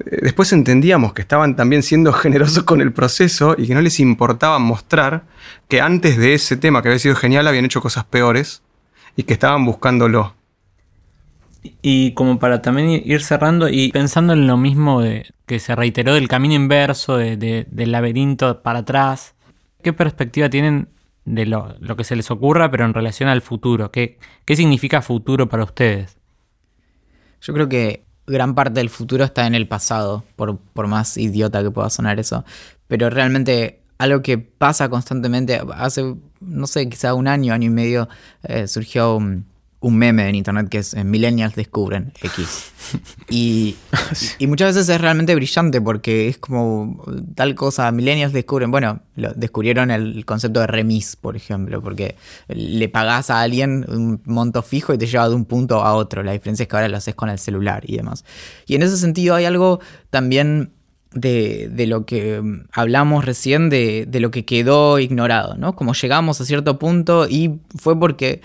eh, 0.00 0.18
después 0.22 0.52
entendíamos 0.52 1.14
que 1.14 1.22
estaban 1.22 1.56
también 1.56 1.82
siendo 1.82 2.12
generosos 2.14 2.64
con 2.64 2.82
el 2.82 2.92
proceso 2.92 3.54
y 3.56 3.66
que 3.66 3.74
no 3.74 3.80
les 3.80 3.98
importaba 3.98 4.58
mostrar 4.58 5.24
que 5.68 5.80
antes 5.80 6.18
de 6.18 6.34
ese 6.34 6.58
tema 6.58 6.82
que 6.82 6.88
había 6.88 6.98
sido 6.98 7.16
genial 7.16 7.46
habían 7.46 7.64
hecho 7.64 7.80
cosas 7.80 8.04
peores 8.04 8.62
y 9.16 9.22
que 9.22 9.32
estaban 9.32 9.64
buscándolo. 9.64 10.37
Y 11.82 12.12
como 12.12 12.38
para 12.38 12.62
también 12.62 13.02
ir 13.04 13.22
cerrando 13.22 13.68
y 13.68 13.90
pensando 13.92 14.32
en 14.32 14.46
lo 14.46 14.56
mismo 14.56 15.00
de, 15.00 15.26
que 15.46 15.58
se 15.58 15.74
reiteró 15.74 16.14
del 16.14 16.28
camino 16.28 16.54
inverso, 16.54 17.16
del 17.16 17.92
laberinto 17.92 18.62
para 18.62 18.80
atrás, 18.80 19.34
¿qué 19.82 19.92
perspectiva 19.92 20.48
tienen 20.48 20.88
de 21.24 21.46
lo, 21.46 21.76
que 21.96 22.04
se 22.04 22.16
les 22.16 22.30
ocurra, 22.30 22.70
pero 22.70 22.84
en 22.84 22.94
relación 22.94 23.28
al 23.28 23.42
futuro? 23.42 23.90
¿Qué, 23.90 24.18
¿Qué 24.44 24.56
significa 24.56 25.02
futuro 25.02 25.48
para 25.48 25.64
ustedes? 25.64 26.16
Yo 27.40 27.54
creo 27.54 27.68
que 27.68 28.04
gran 28.26 28.54
parte 28.54 28.80
del 28.80 28.90
futuro 28.90 29.24
está 29.24 29.46
en 29.46 29.54
el 29.54 29.66
pasado, 29.66 30.24
por, 30.36 30.86
más 30.86 31.16
idiota 31.16 31.62
que 31.62 31.70
pueda 31.70 31.90
sonar 31.90 32.20
eso. 32.20 32.44
Pero 32.86 33.10
realmente 33.10 33.82
algo 33.98 34.22
que 34.22 34.38
pasa 34.38 34.88
constantemente, 34.88 35.60
hace, 35.74 36.14
no 36.40 36.66
sé, 36.66 36.88
quizá 36.88 37.14
un 37.14 37.26
año, 37.26 37.52
año 37.52 37.66
y 37.66 37.70
medio, 37.70 38.08
eh, 38.44 38.68
surgió 38.68 39.16
un 39.16 39.46
meme 39.80 40.28
en 40.28 40.34
internet 40.34 40.68
que 40.68 40.78
es 40.78 40.94
Millennials 41.04 41.54
descubren 41.54 42.12
X. 42.22 42.72
Y, 43.30 43.76
y, 44.38 44.46
muchas 44.46 44.74
veces 44.74 44.88
es 44.88 44.98
realmente 44.98 45.34
brillante 45.34 45.82
porque 45.82 46.28
es 46.28 46.38
como 46.38 47.04
tal 47.34 47.54
cosa, 47.54 47.92
Millennials 47.92 48.32
descubren, 48.32 48.70
bueno, 48.70 49.02
descubrieron 49.14 49.90
el 49.90 50.24
concepto 50.24 50.60
de 50.60 50.66
remis, 50.66 51.14
por 51.14 51.36
ejemplo, 51.36 51.82
porque 51.82 52.16
le 52.48 52.88
pagás 52.88 53.28
a 53.28 53.42
alguien 53.42 53.84
un 53.88 54.22
monto 54.24 54.62
fijo 54.62 54.94
y 54.94 54.98
te 54.98 55.06
lleva 55.06 55.28
de 55.28 55.34
un 55.34 55.44
punto 55.44 55.82
a 55.82 55.94
otro. 55.94 56.22
La 56.22 56.32
diferencia 56.32 56.62
es 56.62 56.68
que 56.68 56.76
ahora 56.76 56.88
lo 56.88 56.96
haces 56.96 57.14
con 57.14 57.28
el 57.28 57.38
celular 57.38 57.82
y 57.86 57.98
demás. 57.98 58.24
Y 58.66 58.76
en 58.76 58.82
ese 58.82 58.96
sentido 58.96 59.34
hay 59.34 59.44
algo 59.44 59.80
también 60.08 60.72
de, 61.12 61.68
de, 61.70 61.86
lo 61.86 62.04
que 62.06 62.42
hablamos 62.72 63.24
recién, 63.24 63.70
de, 63.70 64.06
de, 64.06 64.20
lo 64.20 64.30
que 64.30 64.44
quedó 64.44 64.98
ignorado, 64.98 65.56
¿no? 65.56 65.74
Como 65.74 65.94
llegamos 65.94 66.40
a 66.40 66.44
cierto 66.44 66.78
punto 66.78 67.26
y 67.28 67.60
fue 67.76 67.98
porque 67.98 68.42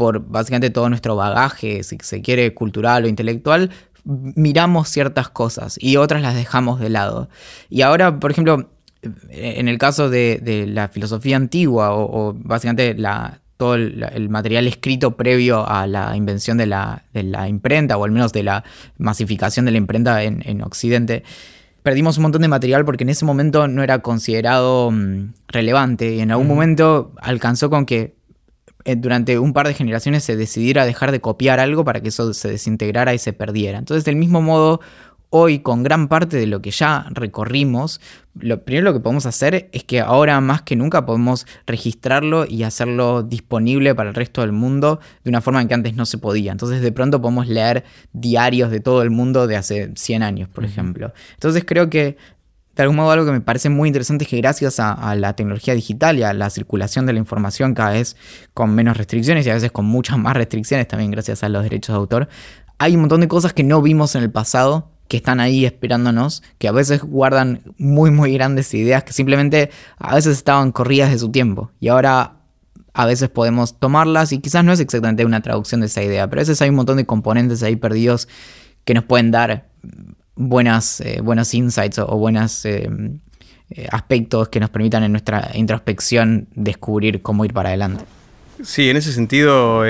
por 0.00 0.26
básicamente 0.26 0.70
todo 0.70 0.88
nuestro 0.88 1.14
bagaje, 1.14 1.82
si 1.82 1.98
se 2.00 2.22
quiere, 2.22 2.54
cultural 2.54 3.04
o 3.04 3.06
intelectual, 3.06 3.68
miramos 4.02 4.88
ciertas 4.88 5.28
cosas 5.28 5.76
y 5.78 5.98
otras 5.98 6.22
las 6.22 6.34
dejamos 6.34 6.80
de 6.80 6.88
lado. 6.88 7.28
Y 7.68 7.82
ahora, 7.82 8.18
por 8.18 8.30
ejemplo, 8.30 8.70
en 9.28 9.68
el 9.68 9.76
caso 9.76 10.08
de, 10.08 10.64
la 10.66 10.88
filosofía 10.88 11.36
antigua 11.36 11.92
o, 11.92 12.32
básicamente 12.34 12.94
la, 12.94 13.42
todo 13.58 13.74
el, 13.74 14.30
material 14.30 14.66
escrito 14.66 15.18
previo 15.18 15.68
a 15.68 15.86
la 15.86 16.16
invención 16.16 16.56
de 16.56 16.64
la, 16.64 17.04
imprenta 17.46 17.98
o 17.98 18.04
al 18.04 18.10
menos 18.10 18.32
de 18.32 18.42
la 18.42 18.64
masificación 18.96 19.66
de 19.66 19.72
la 19.72 19.76
imprenta 19.76 20.22
en, 20.22 20.62
Occidente, 20.62 21.24
perdimos 21.82 22.16
un 22.16 22.22
montón 22.22 22.40
de 22.40 22.48
material 22.48 22.86
porque 22.86 23.04
en 23.04 23.10
ese 23.10 23.26
momento 23.26 23.68
no 23.68 23.82
era 23.82 23.98
considerado 23.98 24.90
mm, 24.92 25.34
relevante 25.48 26.14
y 26.14 26.20
en 26.20 26.30
algún 26.30 26.48
momento 26.48 27.12
alcanzó 27.20 27.68
con 27.68 27.84
que 27.84 28.18
durante 28.96 29.38
un 29.38 29.52
par 29.52 29.66
de 29.66 29.74
generaciones 29.74 30.24
se 30.24 30.36
decidiera 30.36 30.84
dejar 30.84 31.12
de 31.12 31.20
copiar 31.20 31.60
algo 31.60 31.84
para 31.84 32.00
que 32.00 32.08
eso 32.08 32.32
se 32.34 32.48
desintegrara 32.48 33.14
y 33.14 33.18
se 33.18 33.32
perdiera. 33.32 33.78
Entonces, 33.78 34.04
del 34.04 34.16
mismo 34.16 34.42
modo, 34.42 34.80
hoy 35.30 35.60
con 35.60 35.82
gran 35.82 36.08
parte 36.08 36.36
de 36.36 36.46
lo 36.46 36.60
que 36.60 36.72
ya 36.72 37.06
recorrimos, 37.10 38.00
lo 38.34 38.62
primero 38.64 38.86
lo 38.86 38.92
que 38.92 39.00
podemos 39.00 39.26
hacer 39.26 39.68
es 39.72 39.84
que 39.84 40.00
ahora 40.00 40.40
más 40.40 40.62
que 40.62 40.76
nunca 40.76 41.06
podemos 41.06 41.46
registrarlo 41.66 42.46
y 42.46 42.64
hacerlo 42.64 43.22
disponible 43.22 43.94
para 43.94 44.10
el 44.10 44.14
resto 44.14 44.40
del 44.40 44.52
mundo 44.52 45.00
de 45.24 45.30
una 45.30 45.40
forma 45.40 45.62
en 45.62 45.68
que 45.68 45.74
antes 45.74 45.94
no 45.94 46.04
se 46.04 46.18
podía. 46.18 46.52
Entonces 46.52 46.82
de 46.82 46.92
pronto 46.92 47.20
podemos 47.20 47.46
leer 47.46 47.84
diarios 48.12 48.70
de 48.70 48.80
todo 48.80 49.02
el 49.02 49.10
mundo 49.10 49.46
de 49.46 49.56
hace 49.56 49.92
100 49.94 50.22
años, 50.22 50.48
por 50.48 50.64
ejemplo. 50.64 51.12
Entonces 51.34 51.64
creo 51.64 51.88
que 51.88 52.16
de 52.80 52.84
algún 52.84 52.96
modo 52.96 53.10
algo 53.10 53.26
que 53.26 53.32
me 53.32 53.40
parece 53.42 53.68
muy 53.68 53.88
interesante 53.88 54.24
es 54.24 54.30
que 54.30 54.38
gracias 54.38 54.80
a, 54.80 55.14
la 55.14 55.34
tecnología 55.36 55.74
digital 55.74 56.18
y 56.18 56.22
a 56.22 56.32
la 56.32 56.48
circulación 56.48 57.04
de 57.04 57.12
la 57.12 57.18
información 57.18 57.74
cada 57.74 57.90
vez 57.90 58.16
con 58.54 58.74
menos 58.74 58.96
restricciones 58.96 59.46
y 59.46 59.50
a 59.50 59.54
veces 59.54 59.70
con 59.70 59.84
muchas 59.84 60.16
más 60.18 60.34
restricciones 60.34 60.88
también 60.88 61.10
gracias 61.10 61.42
a 61.42 61.50
los 61.50 61.62
derechos 61.62 61.94
de 61.94 61.98
autor, 61.98 62.28
hay 62.78 62.94
un 62.94 63.00
montón 63.00 63.20
de 63.20 63.28
cosas 63.28 63.52
que 63.52 63.64
no 63.64 63.82
vimos 63.82 64.14
en 64.14 64.22
el 64.22 64.30
pasado 64.30 64.92
que 65.08 65.18
están 65.18 65.40
ahí 65.40 65.66
esperándonos, 65.66 66.42
que 66.58 66.68
a 66.68 66.72
veces 66.72 67.02
guardan 67.02 67.62
muy 67.76 68.10
muy 68.10 68.32
grandes 68.32 68.72
ideas 68.72 69.04
que 69.04 69.12
simplemente 69.12 69.70
a 69.98 70.14
veces 70.14 70.38
estaban 70.38 70.72
corridas 70.72 71.10
de 71.10 71.18
su 71.18 71.30
tiempo 71.30 71.70
y 71.80 71.88
ahora 71.88 72.36
a 72.94 73.04
veces 73.04 73.28
podemos 73.28 73.78
tomarlas 73.78 74.32
y 74.32 74.38
quizás 74.38 74.64
no 74.64 74.72
es 74.72 74.80
exactamente 74.80 75.26
una 75.26 75.42
traducción 75.42 75.80
de 75.80 75.88
esa 75.88 76.02
idea, 76.02 76.28
pero 76.28 76.40
a 76.40 76.42
veces 76.42 76.62
hay 76.62 76.70
un 76.70 76.76
montón 76.76 76.96
de 76.96 77.04
componentes 77.04 77.62
ahí 77.62 77.76
perdidos 77.76 78.26
que 78.84 78.94
nos 78.94 79.04
pueden 79.04 79.30
dar 79.30 79.68
buenas, 80.40 81.00
eh, 81.00 81.20
buenos 81.22 81.54
insights 81.54 81.98
o, 81.98 82.06
buenos 82.16 82.64
eh, 82.64 82.88
eh, 83.70 83.88
aspectos 83.90 84.48
que 84.48 84.58
nos 84.58 84.70
permitan 84.70 85.04
en 85.04 85.12
nuestra 85.12 85.50
introspección 85.54 86.48
descubrir 86.54 87.22
cómo 87.22 87.44
ir 87.44 87.52
para 87.52 87.68
adelante. 87.68 88.04
Sí, 88.62 88.90
en 88.90 88.96
ese 88.96 89.12
sentido 89.12 89.84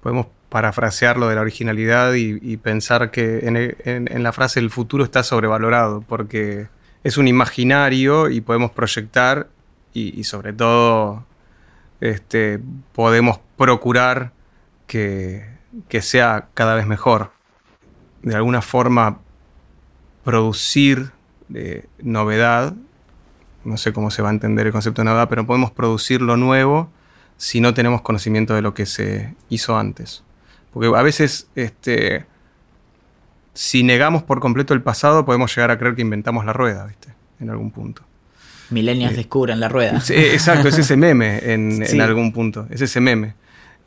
podemos 0.00 0.26
parafrasear 0.48 1.16
lo 1.18 1.28
de 1.28 1.34
la 1.34 1.40
originalidad 1.40 2.14
y, 2.14 2.56
pensar 2.58 3.10
que 3.10 3.40
en, 3.84 4.22
la 4.22 4.32
frase 4.32 4.60
el 4.60 4.70
futuro 4.70 5.04
está 5.04 5.22
sobrevalorado, 5.22 6.02
porque 6.02 6.68
es 7.02 7.16
un 7.16 7.28
imaginario 7.28 8.28
y 8.28 8.40
podemos 8.40 8.70
proyectar 8.70 9.48
y, 9.92 10.24
sobre 10.24 10.52
todo 10.52 11.24
este, 12.00 12.60
podemos 12.92 13.38
procurar 13.56 14.32
que, 14.86 15.44
sea 16.00 16.48
cada 16.54 16.74
vez 16.74 16.86
mejor. 16.86 17.30
De 18.22 18.34
alguna 18.34 18.62
forma 18.62 19.20
producir 20.24 21.10
eh, 21.54 21.84
novedad, 22.02 22.74
no 23.64 23.76
sé 23.76 23.92
cómo 23.92 24.10
se 24.10 24.22
va 24.22 24.30
a 24.30 24.32
entender 24.32 24.66
el 24.66 24.72
concepto 24.72 25.02
de 25.02 25.06
novedad, 25.06 25.28
pero 25.28 25.46
podemos 25.46 25.70
producir 25.70 26.20
lo 26.20 26.36
nuevo 26.36 26.90
si 27.36 27.60
no 27.60 27.74
tenemos 27.74 28.02
conocimiento 28.02 28.54
de 28.54 28.62
lo 28.62 28.74
que 28.74 28.86
se 28.86 29.34
hizo 29.48 29.76
antes. 29.76 30.22
Porque 30.72 30.88
a 30.96 31.02
veces, 31.02 31.48
este, 31.54 32.26
si 33.52 33.82
negamos 33.82 34.22
por 34.22 34.40
completo 34.40 34.74
el 34.74 34.82
pasado, 34.82 35.24
podemos 35.24 35.54
llegar 35.54 35.70
a 35.70 35.78
creer 35.78 35.94
que 35.94 36.02
inventamos 36.02 36.44
la 36.44 36.52
rueda, 36.52 36.86
¿viste? 36.86 37.14
En 37.40 37.50
algún 37.50 37.70
punto. 37.70 38.02
Milenios 38.70 39.12
eh, 39.12 39.16
descubren 39.16 39.60
la 39.60 39.68
rueda. 39.68 40.02
exacto, 40.08 40.68
es 40.68 40.78
ese 40.78 40.96
meme 40.96 41.38
en, 41.42 42.00
algún 42.00 42.32
punto. 42.32 42.66
Es 42.70 42.80
ese 42.80 43.00
meme. 43.00 43.34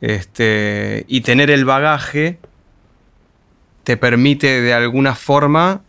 Este, 0.00 1.04
y 1.08 1.22
tener 1.22 1.50
el 1.50 1.64
bagaje 1.64 2.38
te 3.82 3.96
permite 3.96 4.60
de 4.60 4.72
alguna 4.72 5.14
forma 5.14 5.82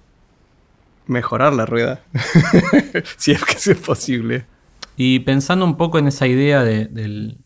mejorar 1.09 1.53
la 1.53 1.65
rueda. 1.65 2.01
si 3.17 3.31
es 3.31 3.43
que 3.43 3.71
es 3.71 3.77
posible. 3.79 4.45
Y 4.95 5.19
pensando 5.19 5.65
un 5.65 5.77
poco 5.77 5.99
en 5.99 6.07
esa 6.07 6.27
idea 6.27 6.63
del, 6.63 7.37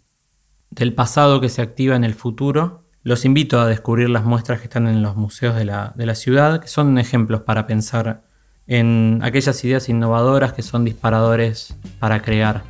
del 0.70 0.94
pasado 0.94 1.40
que 1.42 1.50
se 1.50 1.62
activa 1.62 1.96
en 1.96 2.04
el 2.04 2.14
futuro, 2.14 2.84
los 3.04 3.26
invito 3.26 3.60
a 3.60 3.68
descubrir 3.68 4.10
las 4.10 4.24
muestras 4.24 4.60
que 4.60 4.66
están 4.66 4.88
en 4.88 5.02
los 5.02 5.16
museos 5.16 5.56
de 5.56 5.66
la, 5.66 6.16
ciudad, 6.16 6.62
que 6.62 6.68
son 6.68 6.98
ejemplos 6.98 7.42
para 7.42 7.68
pensar 7.68 8.24
en 8.66 9.20
aquellas 9.24 9.62
ideas 9.66 9.90
innovadoras 9.90 10.54
que 10.54 10.62
son 10.62 10.86
disparadores 10.86 11.76
para 12.00 12.22
crear. 12.22 12.64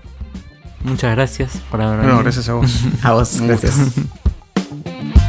Muchas 0.84 1.16
gracias 1.16 1.62
por 1.70 1.82
haber 1.82 2.00
venido. 2.00 2.16
No, 2.18 2.24
gracias 2.24 2.50
a 2.50 2.54
vos. 2.54 2.84
a 3.04 3.14
vos, 3.14 3.42
gracias. 3.42 3.94